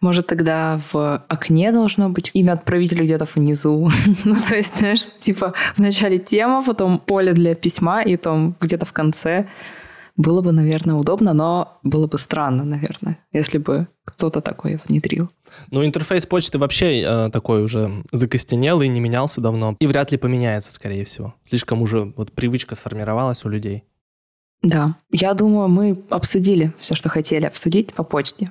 может, 0.00 0.26
тогда 0.26 0.80
в 0.92 1.24
окне 1.28 1.72
должно 1.72 2.08
быть 2.08 2.30
имя 2.32 2.52
отправителя 2.52 3.04
где-то 3.04 3.26
внизу. 3.34 3.90
ну, 4.24 4.34
то 4.34 4.56
есть, 4.56 4.78
знаешь, 4.78 5.06
типа 5.18 5.54
в 5.74 5.80
начале 5.80 6.18
тема, 6.18 6.62
потом 6.64 6.98
поле 6.98 7.32
для 7.32 7.54
письма, 7.54 8.02
и 8.02 8.16
там 8.16 8.56
где-то 8.60 8.86
в 8.86 8.92
конце. 8.92 9.48
Было 10.16 10.42
бы, 10.42 10.52
наверное, 10.52 10.96
удобно, 10.96 11.32
но 11.32 11.78
было 11.82 12.06
бы 12.06 12.18
странно, 12.18 12.64
наверное, 12.64 13.18
если 13.32 13.58
бы 13.58 13.88
кто-то 14.04 14.40
такой 14.40 14.78
внедрил. 14.86 15.30
Ну, 15.70 15.84
интерфейс 15.84 16.26
почты 16.26 16.58
вообще 16.58 17.00
э, 17.00 17.30
такой 17.30 17.62
уже 17.62 18.02
закостенелый, 18.12 18.88
не 18.88 19.00
менялся 19.00 19.40
давно. 19.40 19.76
И 19.78 19.86
вряд 19.86 20.12
ли 20.12 20.18
поменяется, 20.18 20.72
скорее 20.72 21.04
всего. 21.04 21.34
Слишком 21.44 21.80
уже 21.80 22.12
вот 22.16 22.32
привычка 22.32 22.74
сформировалась 22.74 23.44
у 23.44 23.48
людей. 23.48 23.84
Да, 24.62 24.96
я 25.10 25.32
думаю, 25.32 25.68
мы 25.68 26.02
обсудили 26.10 26.72
все, 26.78 26.94
что 26.94 27.08
хотели 27.08 27.46
обсудить 27.46 27.94
по 27.94 28.02
почте. 28.02 28.50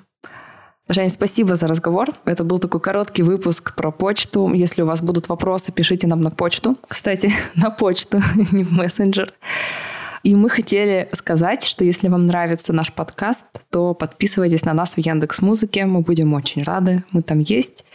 Жень, 0.92 1.10
спасибо 1.10 1.56
за 1.56 1.68
разговор. 1.68 2.16
Это 2.26 2.44
был 2.44 2.58
такой 2.58 2.82
короткий 2.82 3.22
выпуск 3.22 3.76
про 3.76 3.92
почту. 3.92 4.52
Если 4.52 4.82
у 4.82 4.88
вас 4.88 5.02
будут 5.02 5.30
вопросы, 5.30 5.72
пишите 5.72 6.08
нам 6.08 6.22
на 6.22 6.32
почту. 6.32 6.78
Кстати, 6.88 7.32
на 7.56 7.70
почту, 7.70 8.20
не 8.52 8.64
в 8.64 8.72
мессенджер. 8.72 9.32
И 10.24 10.36
мы 10.36 10.50
хотели 10.50 11.08
сказать, 11.14 11.64
что 11.64 11.86
если 11.86 12.08
вам 12.08 12.26
нравится 12.26 12.74
наш 12.74 12.92
подкаст, 12.92 13.46
то 13.70 13.94
подписывайтесь 13.94 14.66
на 14.66 14.74
нас 14.74 14.96
в 14.96 14.98
Яндекс 14.98 15.44
Музыке. 15.44 15.86
Мы 15.86 16.02
будем 16.02 16.34
очень 16.34 16.64
рады. 16.64 17.04
Мы 17.12 17.22
там 17.22 17.38
есть. 17.38 17.86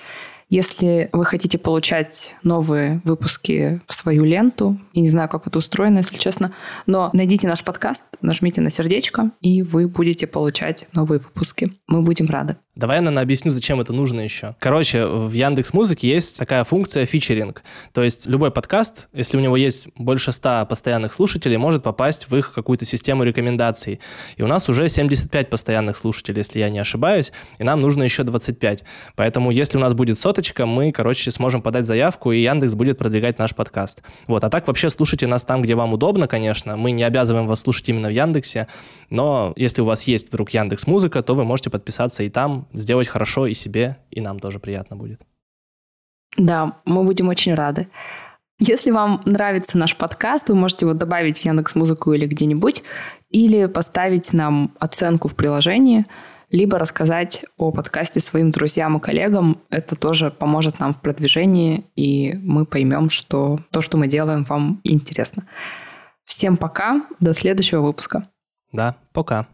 Если 0.48 1.08
вы 1.12 1.24
хотите 1.24 1.58
получать 1.58 2.32
новые 2.44 3.00
выпуски 3.02 3.80
в 3.86 3.92
свою 3.92 4.22
ленту, 4.22 4.78
я 4.92 5.02
не 5.02 5.08
знаю, 5.08 5.28
как 5.28 5.48
это 5.48 5.58
устроено, 5.58 5.98
если 5.98 6.16
честно, 6.16 6.52
но 6.86 7.10
найдите 7.12 7.48
наш 7.48 7.64
подкаст, 7.64 8.04
нажмите 8.20 8.60
на 8.60 8.70
сердечко, 8.70 9.32
и 9.40 9.62
вы 9.62 9.88
будете 9.88 10.28
получать 10.28 10.86
новые 10.92 11.18
выпуски. 11.18 11.72
Мы 11.88 12.02
будем 12.02 12.28
рады. 12.28 12.56
Давай 12.76 12.96
я, 12.96 13.02
наверное, 13.02 13.22
объясню, 13.22 13.52
зачем 13.52 13.80
это 13.80 13.92
нужно 13.92 14.20
еще. 14.20 14.56
Короче, 14.58 15.06
в 15.06 15.30
Яндекс 15.30 15.72
Музыке 15.72 16.08
есть 16.08 16.36
такая 16.36 16.64
функция 16.64 17.06
фичеринг. 17.06 17.62
То 17.92 18.02
есть 18.02 18.26
любой 18.26 18.50
подкаст, 18.50 19.06
если 19.12 19.36
у 19.36 19.40
него 19.40 19.56
есть 19.56 19.86
больше 19.94 20.32
100 20.32 20.66
постоянных 20.68 21.12
слушателей, 21.12 21.56
может 21.56 21.84
попасть 21.84 22.28
в 22.28 22.36
их 22.36 22.52
какую-то 22.52 22.84
систему 22.84 23.22
рекомендаций. 23.22 24.00
И 24.36 24.42
у 24.42 24.48
нас 24.48 24.68
уже 24.68 24.88
75 24.88 25.50
постоянных 25.50 25.96
слушателей, 25.96 26.38
если 26.38 26.58
я 26.58 26.68
не 26.68 26.80
ошибаюсь, 26.80 27.30
и 27.58 27.64
нам 27.64 27.78
нужно 27.78 28.02
еще 28.02 28.24
25. 28.24 28.82
Поэтому 29.14 29.52
если 29.52 29.78
у 29.78 29.80
нас 29.80 29.94
будет 29.94 30.18
соточка, 30.18 30.66
мы, 30.66 30.90
короче, 30.90 31.30
сможем 31.30 31.62
подать 31.62 31.86
заявку, 31.86 32.32
и 32.32 32.40
Яндекс 32.40 32.74
будет 32.74 32.98
продвигать 32.98 33.38
наш 33.38 33.54
подкаст. 33.54 34.02
Вот. 34.26 34.42
А 34.42 34.50
так 34.50 34.66
вообще 34.66 34.90
слушайте 34.90 35.28
нас 35.28 35.44
там, 35.44 35.62
где 35.62 35.76
вам 35.76 35.92
удобно, 35.92 36.26
конечно. 36.26 36.76
Мы 36.76 36.90
не 36.90 37.04
обязываем 37.04 37.46
вас 37.46 37.60
слушать 37.60 37.88
именно 37.88 38.08
в 38.08 38.12
Яндексе, 38.12 38.66
но 39.10 39.52
если 39.54 39.80
у 39.82 39.84
вас 39.84 40.08
есть 40.08 40.28
вдруг 40.28 40.50
Яндекс 40.50 40.88
Музыка, 40.88 41.22
то 41.22 41.36
вы 41.36 41.44
можете 41.44 41.70
подписаться 41.70 42.24
и 42.24 42.28
там, 42.28 42.63
сделать 42.72 43.08
хорошо 43.08 43.46
и 43.46 43.54
себе, 43.54 43.98
и 44.10 44.20
нам 44.20 44.38
тоже 44.38 44.58
приятно 44.58 44.96
будет. 44.96 45.20
Да, 46.36 46.80
мы 46.84 47.04
будем 47.04 47.28
очень 47.28 47.54
рады. 47.54 47.88
Если 48.58 48.90
вам 48.90 49.20
нравится 49.24 49.76
наш 49.78 49.96
подкаст, 49.96 50.48
вы 50.48 50.54
можете 50.54 50.86
его 50.86 50.94
добавить 50.94 51.38
в 51.38 51.44
Яндекс 51.44 51.74
Музыку 51.74 52.12
или 52.12 52.26
где-нибудь, 52.26 52.82
или 53.30 53.66
поставить 53.66 54.32
нам 54.32 54.74
оценку 54.78 55.28
в 55.28 55.34
приложении, 55.34 56.06
либо 56.50 56.78
рассказать 56.78 57.44
о 57.56 57.72
подкасте 57.72 58.20
своим 58.20 58.52
друзьям 58.52 58.96
и 58.96 59.00
коллегам. 59.00 59.60
Это 59.70 59.96
тоже 59.96 60.30
поможет 60.30 60.78
нам 60.78 60.94
в 60.94 61.00
продвижении, 61.00 61.84
и 61.96 62.34
мы 62.34 62.64
поймем, 62.64 63.10
что 63.10 63.58
то, 63.70 63.80
что 63.80 63.96
мы 63.96 64.06
делаем, 64.06 64.44
вам 64.44 64.80
интересно. 64.84 65.48
Всем 66.24 66.56
пока, 66.56 67.06
до 67.18 67.34
следующего 67.34 67.80
выпуска. 67.80 68.28
Да, 68.72 68.96
пока. 69.12 69.46